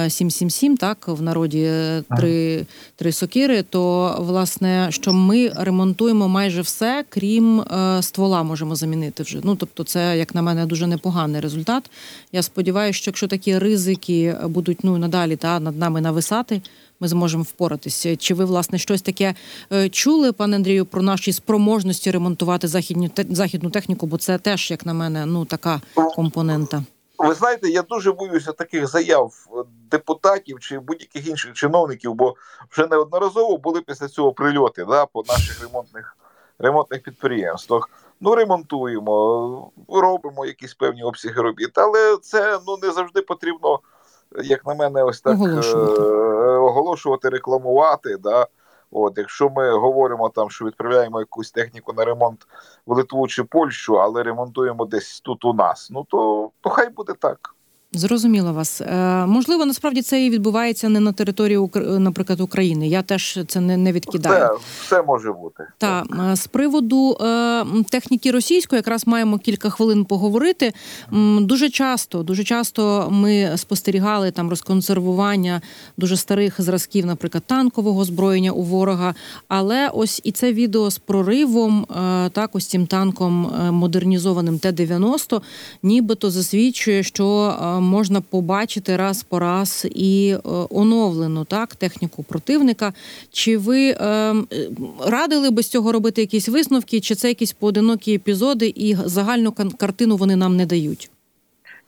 777, 0.08 0.57
сім, 0.58 0.76
так 0.76 1.08
в 1.08 1.22
народі 1.22 1.62
е, 1.62 2.02
три 2.16 2.66
три 2.96 3.12
сокири. 3.12 3.62
То 3.62 4.14
власне, 4.20 4.86
що 4.90 5.12
ми 5.12 5.52
ремонтуємо 5.56 6.28
майже 6.28 6.62
все, 6.62 7.04
крім 7.08 7.60
е, 7.60 8.02
ствола, 8.02 8.42
можемо 8.42 8.74
замінити 8.74 9.22
вже. 9.22 9.40
Ну 9.44 9.56
тобто, 9.56 9.84
це 9.84 10.18
як 10.18 10.34
на 10.34 10.42
мене 10.42 10.66
дуже 10.66 10.86
непоганий 10.86 11.40
результат. 11.40 11.90
Я 12.32 12.42
сподіваюся, 12.42 12.98
що 12.98 13.08
якщо 13.08 13.26
такі 13.26 13.58
ризики 13.58 14.36
будуть 14.44 14.84
ну 14.84 14.98
надалі 14.98 15.36
та 15.36 15.60
над 15.60 15.78
нами 15.78 16.00
нависати. 16.00 16.62
Ми 17.00 17.08
зможемо 17.08 17.42
впоратися. 17.42 18.16
Чи 18.16 18.34
ви 18.34 18.44
власне 18.44 18.78
щось 18.78 19.02
таке 19.02 19.34
е, 19.72 19.88
чули, 19.88 20.32
пане 20.32 20.56
Андрію, 20.56 20.86
про 20.86 21.02
наші 21.02 21.32
спроможності 21.32 22.10
ремонтувати 22.10 22.68
західню 22.68 23.10
західну 23.16 23.36
західну 23.36 23.70
техніку? 23.70 24.06
Бо 24.06 24.16
це 24.16 24.38
теж, 24.38 24.70
як 24.70 24.86
на 24.86 24.94
мене, 24.94 25.26
ну 25.26 25.44
така 25.44 25.80
компонента. 26.14 26.84
Ви 27.18 27.34
знаєте, 27.34 27.68
я 27.68 27.82
дуже 27.82 28.12
боюся 28.12 28.52
таких 28.52 28.86
заяв 28.86 29.32
депутатів 29.90 30.60
чи 30.60 30.78
будь-яких 30.78 31.28
інших 31.28 31.52
чиновників, 31.52 32.14
бо 32.14 32.34
вже 32.70 32.86
неодноразово 32.86 33.58
були 33.58 33.80
після 33.80 34.08
цього 34.08 34.32
прильоти 34.32 34.84
да, 34.84 35.06
по 35.06 35.22
наших 35.28 35.62
ремонтних 35.62 36.16
ремонтних 36.58 37.02
підприємствах. 37.02 37.90
Ну, 38.20 38.34
ремонтуємо, 38.34 39.70
робимо 39.88 40.46
якісь 40.46 40.74
певні 40.74 41.02
обсяги 41.02 41.42
робіт, 41.42 41.78
але 41.78 42.16
це 42.22 42.58
ну 42.66 42.76
не 42.82 42.90
завжди 42.90 43.22
потрібно, 43.22 43.80
як 44.42 44.66
на 44.66 44.74
мене, 44.74 45.02
ось 45.02 45.20
так 45.20 45.34
Оголошувати. 45.34 46.02
е, 46.02 46.58
оголошувати, 46.58 47.28
рекламувати. 47.28 48.16
Да. 48.16 48.46
От, 48.90 49.18
якщо 49.18 49.50
ми 49.50 49.70
говоримо 49.70 50.28
там, 50.28 50.50
що 50.50 50.64
відправляємо 50.64 51.20
якусь 51.20 51.50
техніку 51.50 51.92
на 51.92 52.04
ремонт 52.04 52.46
в 52.86 52.96
Литву 52.96 53.28
чи 53.28 53.44
Польщу, 53.44 54.00
але 54.00 54.22
ремонтуємо 54.22 54.84
десь 54.84 55.20
тут 55.20 55.44
у 55.44 55.52
нас, 55.52 55.88
ну 55.90 56.04
то, 56.04 56.50
то 56.60 56.70
хай 56.70 56.88
буде 56.88 57.12
так. 57.12 57.54
Зрозуміло 57.92 58.52
вас. 58.52 58.80
Е, 58.80 59.26
можливо, 59.26 59.66
насправді 59.66 60.02
це 60.02 60.24
і 60.24 60.30
відбувається 60.30 60.88
не 60.88 61.00
на 61.00 61.12
території 61.12 61.58
Укр- 61.58 61.98
наприклад, 61.98 62.40
України. 62.40 62.88
Я 62.88 63.02
теж 63.02 63.38
це 63.48 63.60
не, 63.60 63.76
не 63.76 63.92
відкидаю. 63.92 64.44
Все, 64.44 64.96
все 64.96 65.02
може 65.02 65.32
бути. 65.32 65.64
Та 65.78 66.04
е, 66.32 66.36
з 66.36 66.46
приводу 66.46 67.16
е, 67.20 67.64
техніки 67.90 68.30
російської, 68.30 68.78
якраз 68.78 69.06
маємо 69.06 69.38
кілька 69.38 69.70
хвилин 69.70 70.04
поговорити. 70.04 70.72
Дуже 71.40 71.70
часто, 71.70 72.22
дуже 72.22 72.44
часто 72.44 73.08
ми 73.10 73.52
спостерігали 73.56 74.30
там 74.30 74.50
розконсервування 74.50 75.60
дуже 75.96 76.16
старих 76.16 76.60
зразків, 76.60 77.06
наприклад, 77.06 77.44
танкового 77.46 78.00
озброєння 78.00 78.52
у 78.52 78.62
ворога. 78.62 79.14
Але 79.48 79.88
ось 79.88 80.20
і 80.24 80.32
це 80.32 80.52
відео 80.52 80.90
з 80.90 80.98
проривом, 80.98 81.86
е, 81.90 82.30
так 82.30 82.50
ось 82.52 82.66
цим 82.66 82.86
танком 82.86 83.46
е, 83.46 83.70
модернізованим 83.70 84.58
Т-90, 84.58 85.40
нібито 85.82 86.30
засвідчує, 86.30 87.02
що 87.02 87.56
е, 87.62 87.77
можна 87.80 88.20
побачити 88.20 88.96
раз 88.96 89.22
по 89.22 89.38
раз 89.38 89.86
і 89.90 90.36
е, 90.36 90.48
оновлену 90.70 91.44
так 91.44 91.74
техніку 91.74 92.22
противника. 92.22 92.92
Чи 93.32 93.58
ви 93.58 93.90
е, 93.90 94.34
радили 95.06 95.50
би 95.50 95.62
з 95.62 95.68
цього 95.68 95.92
робити 95.92 96.20
якісь 96.20 96.48
висновки, 96.48 97.00
чи 97.00 97.14
це 97.14 97.28
якісь 97.28 97.52
поодинокі 97.52 98.14
епізоди, 98.14 98.72
і 98.76 98.96
загальну 99.04 99.52
картину 99.52 100.16
вони 100.16 100.36
нам 100.36 100.56
не 100.56 100.66
дають? 100.66 101.10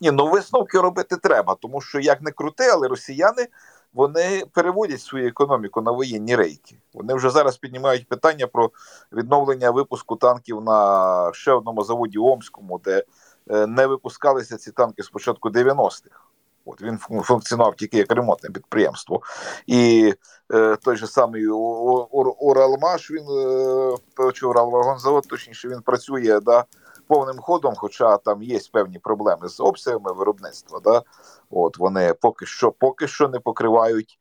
Ні, 0.01 0.11
ну 0.11 0.29
висновки 0.29 0.77
робити 0.77 1.15
треба, 1.23 1.55
тому 1.61 1.81
що 1.81 1.99
як 1.99 2.21
не 2.21 2.31
крути, 2.31 2.63
але 2.73 2.87
росіяни 2.87 3.47
вони 3.93 4.43
переводять 4.53 5.01
свою 5.01 5.27
економіку 5.27 5.81
на 5.81 5.91
воєнні 5.91 6.35
рейки. 6.35 6.75
Вони 6.93 7.13
вже 7.13 7.29
зараз 7.29 7.57
піднімають 7.57 8.07
питання 8.07 8.47
про 8.47 8.71
відновлення 9.11 9.71
випуску 9.71 10.15
танків 10.15 10.61
на 10.61 11.31
ще 11.33 11.51
одному 11.51 11.83
заводі 11.83 12.17
Омському, 12.17 12.81
де 12.85 13.03
не 13.47 13.87
випускалися 13.87 14.57
ці 14.57 14.71
танки 14.71 15.03
з 15.03 15.09
початку 15.09 15.49
90-х. 15.49 16.19
От 16.65 16.81
він 16.81 16.97
функціонував 16.97 17.75
тільки 17.75 17.97
як 17.97 18.11
ремонтне 18.11 18.49
підприємство. 18.49 19.21
І 19.67 20.13
е, 20.53 20.75
той 20.75 20.97
же 20.97 21.07
самий 21.07 21.47
Уралмаш, 21.47 23.11
він 23.11 23.23
е, 23.23 24.45
Уралвагонзавод, 24.47 25.27
точніше, 25.27 25.67
він 25.67 25.81
працює 25.81 26.39
да, 26.39 26.65
повним 27.07 27.39
ходом, 27.39 27.73
хоча 27.75 28.17
там 28.17 28.43
є 28.43 28.59
певні 28.71 28.99
проблеми 28.99 29.47
з 29.47 29.59
обсягами 29.59 30.13
виробництва. 30.13 30.79
Да? 30.79 31.01
От 31.49 31.77
вони 31.77 32.13
поки 32.13 32.45
що, 32.45 32.71
поки 32.71 33.07
що 33.07 33.27
не 33.27 33.39
покривають 33.39 34.19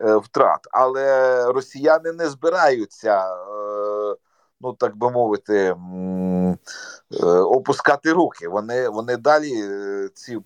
е, 0.00 0.16
втрат. 0.16 0.60
Але 0.70 1.44
росіяни 1.52 2.12
не 2.12 2.28
збираються, 2.28 3.34
е, 3.34 4.16
ну 4.62 4.72
так 4.72 4.96
би 4.96 5.10
мовити, 5.10 5.76
е, 7.22 7.26
опускати 7.36 8.12
руки. 8.12 8.48
Вони, 8.48 8.88
вони 8.88 9.16
далі 9.16 9.52
е, 9.54 10.08
ці 10.14 10.38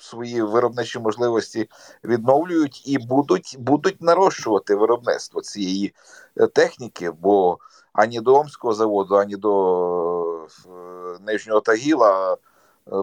свої 0.00 0.42
виробничі 0.42 0.98
можливості 0.98 1.68
відновлюють 2.04 2.82
і 2.88 2.98
будуть, 2.98 3.56
будуть 3.58 4.02
нарощувати 4.02 4.74
виробництво 4.74 5.40
цієї 5.40 5.94
е, 6.36 6.46
техніки, 6.46 7.10
бо 7.10 7.58
ані 7.92 8.20
до 8.20 8.34
Омського 8.34 8.74
заводу, 8.74 9.14
ані 9.14 9.36
до 9.36 10.46
Нижнього 11.26 11.60
Тагіла. 11.60 12.36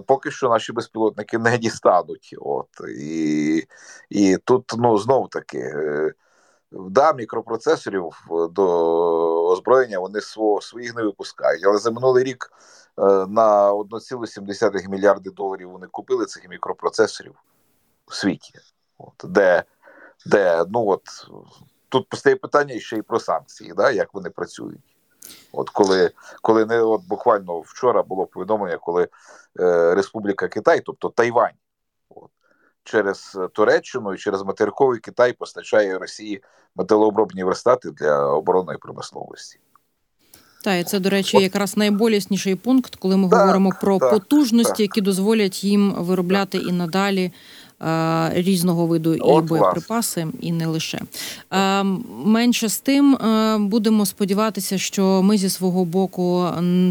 Поки 0.05 0.31
що 0.31 0.49
наші 0.49 0.73
безпілотники 0.73 1.37
не 1.37 1.57
дістануть. 1.57 2.35
От 2.39 2.67
і, 2.99 3.63
і 4.09 4.37
тут 4.37 4.73
ну 4.77 4.97
знов 4.97 5.29
таки 5.29 5.73
да, 6.71 7.13
мікропроцесорів 7.13 8.03
е, 8.05 8.47
до 8.51 9.47
озброєння 9.47 9.99
вони 9.99 10.21
сво, 10.21 10.61
своїх 10.61 10.95
не 10.95 11.03
випускають. 11.03 11.65
Але 11.65 11.77
за 11.77 11.91
минулий 11.91 12.23
рік 12.23 12.51
е, 12.97 13.01
на 13.27 13.73
1,7 13.73 14.89
мільярди 14.89 15.29
доларів 15.29 15.71
вони 15.71 15.87
купили 15.87 16.25
цих 16.25 16.49
мікропроцесорів 16.49 17.35
у 18.07 18.11
світі. 18.11 18.53
От, 18.97 19.13
де, 19.23 19.63
де 20.25 20.65
ну 20.69 20.87
от 20.87 21.03
тут 21.89 22.09
постає 22.09 22.35
питання 22.35 22.79
ще 22.79 22.97
й 22.97 23.01
про 23.01 23.19
санкції, 23.19 23.73
да, 23.77 23.91
як 23.91 24.13
вони 24.13 24.29
працюють. 24.29 24.95
От 25.51 25.69
коли, 25.69 26.11
коли 26.41 26.65
не 26.65 26.81
от 26.81 27.01
буквально 27.07 27.59
вчора 27.59 28.03
було 28.03 28.25
повідомлення, 28.25 28.77
коли 28.77 29.03
е, 29.59 29.95
Республіка 29.95 30.47
Китай, 30.47 30.81
тобто 30.85 31.09
Тайвань, 31.09 31.53
через 32.83 33.37
Туреччину 33.53 34.13
і 34.13 34.17
через 34.17 34.43
материковий 34.43 34.99
Китай 34.99 35.33
постачає 35.33 35.97
Росії 35.97 36.41
металообробні 36.75 37.43
верстати 37.43 37.91
для 37.91 38.25
оборонної 38.25 38.77
промисловості. 38.77 39.59
Та 40.63 40.75
і 40.75 40.83
це, 40.83 40.99
до 40.99 41.09
речі, 41.09 41.37
якраз 41.37 41.77
найболісніший 41.77 42.55
пункт, 42.55 42.95
коли 42.95 43.17
ми 43.17 43.29
Так, 43.29 43.39
говоримо 43.39 43.71
про 43.81 43.99
так, 43.99 44.09
потужності, 44.11 44.71
так. 44.71 44.79
які 44.79 45.01
дозволять 45.01 45.63
їм 45.63 45.93
виробляти 45.97 46.57
і 46.57 46.71
надалі. 46.71 47.31
Е, 47.81 48.31
Різного 48.33 48.85
виду 48.85 49.15
і 49.15 49.19
От, 49.19 49.45
боєприпаси, 49.45 50.27
і 50.41 50.51
не 50.51 50.67
лише 50.67 50.99
Е, 51.51 51.83
менше 52.25 52.69
з 52.69 52.79
тим 52.79 53.15
е, 53.15 53.57
будемо 53.59 54.05
сподіватися, 54.05 54.77
що 54.77 55.21
ми 55.23 55.37
зі 55.37 55.49
свого 55.49 55.85
боку 55.85 56.45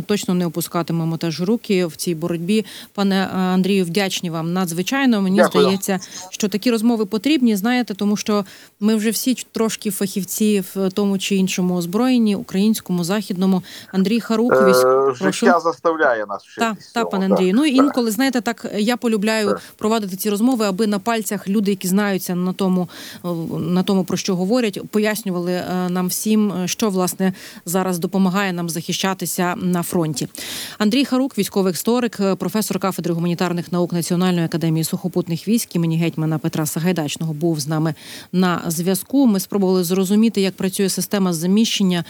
точно 0.06 0.34
не 0.34 0.46
опускатимемо 0.46 1.16
теж 1.16 1.40
руки 1.42 1.86
в 1.86 1.96
цій 1.96 2.14
боротьбі. 2.14 2.64
Пане 2.94 3.28
Андрію, 3.34 3.84
вдячні 3.84 4.30
вам 4.30 4.52
надзвичайно. 4.52 5.20
Мені 5.22 5.36
Дякую. 5.36 5.64
здається, 5.64 5.98
що 6.30 6.48
такі 6.48 6.70
розмови 6.70 7.06
потрібні. 7.06 7.56
Знаєте, 7.56 7.94
тому 7.94 8.16
що 8.16 8.44
ми 8.80 8.94
вже 8.96 9.10
всі 9.10 9.34
трошки 9.52 9.90
фахівці 9.90 10.64
в 10.74 10.90
тому 10.90 11.18
чи 11.18 11.36
іншому 11.36 11.76
озброєнні, 11.76 12.36
українському, 12.36 13.04
західному. 13.04 13.62
Андрій 13.92 14.20
Харук, 14.20 14.52
Е, 14.52 14.64
військ... 14.64 14.86
життя 15.34 15.60
заставляє 15.60 16.26
нас 16.26 16.42
вчитися. 16.42 16.76
та, 16.94 17.00
та, 17.00 17.10
пане. 17.10 17.24
Андрію. 17.26 17.52
Ну 17.54 17.64
і 17.64 17.74
інколи, 17.74 18.10
знаєте, 18.10 18.40
так 18.40 18.66
я 18.78 18.96
полюбляю 18.96 19.48
Так. 19.48 19.60
провадити 19.76 20.16
ці 20.16 20.30
розмови, 20.30 20.66
аби 20.78 20.86
на 20.86 20.98
пальцях 20.98 21.48
люди, 21.48 21.70
які 21.70 21.88
знаються 21.88 22.34
на 22.34 22.52
тому, 22.52 22.88
на 23.58 23.82
тому 23.82 24.04
про 24.04 24.16
що 24.16 24.36
говорять, 24.36 24.80
пояснювали 24.90 25.52
е, 25.52 25.88
нам 25.88 26.06
всім, 26.06 26.52
е, 26.52 26.68
що 26.68 26.90
власне 26.90 27.32
зараз 27.66 27.98
допомагає 27.98 28.52
нам 28.52 28.68
захищатися 28.68 29.54
на 29.56 29.82
фронті. 29.82 30.28
Андрій 30.78 31.04
Харук, 31.04 31.38
військовий 31.38 31.72
історик, 31.72 32.20
е, 32.20 32.34
професор 32.34 32.78
кафедри 32.78 33.14
гуманітарних 33.14 33.72
наук 33.72 33.92
Національної 33.92 34.44
академії 34.44 34.84
сухопутних 34.84 35.48
військ 35.48 35.76
імені 35.76 35.98
гетьмана 35.98 36.38
Петра 36.38 36.66
Сагайдачного, 36.66 37.32
був 37.32 37.60
з 37.60 37.68
нами 37.68 37.94
на 38.32 38.62
зв'язку. 38.66 39.26
Ми 39.26 39.40
спробували 39.40 39.84
зрозуміти, 39.84 40.40
як 40.40 40.54
працює 40.54 40.88
система 40.88 41.32
заміщення 41.32 42.04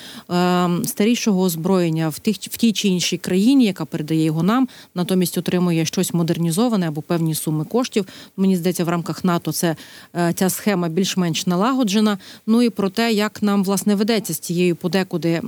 старішого 0.85 1.43
озброєння 1.43 2.09
в 2.09 2.19
тих 2.19 2.37
в 2.37 2.57
тій 2.57 2.73
чи 2.73 2.89
іншій 2.89 3.19
країні, 3.19 3.65
яка 3.65 3.85
передає 3.85 4.25
його 4.25 4.43
нам, 4.43 4.69
натомість 4.95 5.39
отримує 5.39 5.85
щось 5.85 6.15
модернізоване 6.15 6.89
або 6.89 7.03
певні 7.03 7.35
суми 7.35 7.65
коштів. 7.65 8.07
Мені 8.37 8.58
здається, 8.59 8.85
в 8.85 8.89
рамках 8.89 9.25
НАТО 9.25 9.53
це 9.53 9.77
е, 10.17 10.33
ця 10.33 10.51
схема 10.51 10.89
більш-менш 10.89 11.47
налагоджена. 11.47 12.19
Ну 12.47 12.63
і 12.63 12.71
про 12.71 12.91
те, 12.91 13.13
як 13.13 13.43
нам 13.43 13.65
власне 13.65 13.95
ведеться 13.95 14.35
з 14.35 14.39
цією 14.39 14.77
подекуди 14.77 15.41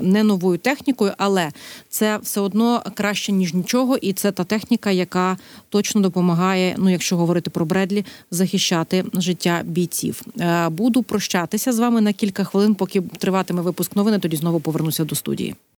не 0.00 0.22
новою 0.22 0.58
технікою, 0.58 1.12
але 1.18 1.50
це 1.88 2.18
все 2.22 2.40
одно 2.40 2.82
краще 2.94 3.32
ніж 3.32 3.54
нічого, 3.54 3.96
і 3.96 4.12
це 4.12 4.32
та 4.32 4.44
техніка, 4.44 4.90
яка 4.90 5.36
точно 5.68 6.00
допомагає. 6.00 6.74
Ну, 6.78 6.90
якщо 6.90 7.16
говорити 7.16 7.50
про 7.50 7.64
Бредлі, 7.64 8.04
захищати 8.30 9.04
життя 9.14 9.62
бійців. 9.64 10.22
Е, 10.40 10.68
Буду 10.68 11.02
прощатися 11.02 11.72
з 11.72 11.78
вами 11.78 12.00
на 12.00 12.12
кілька 12.12 12.44
хвилин, 12.44 12.74
поки 12.74 13.00
триватиме 13.00 13.62
випуск 13.62 13.96
новини. 13.96 14.18
Тоді 14.18 14.36
знову 14.36 14.60
повернуся 14.60 15.04
до 15.04 15.14
студії. 15.14 15.54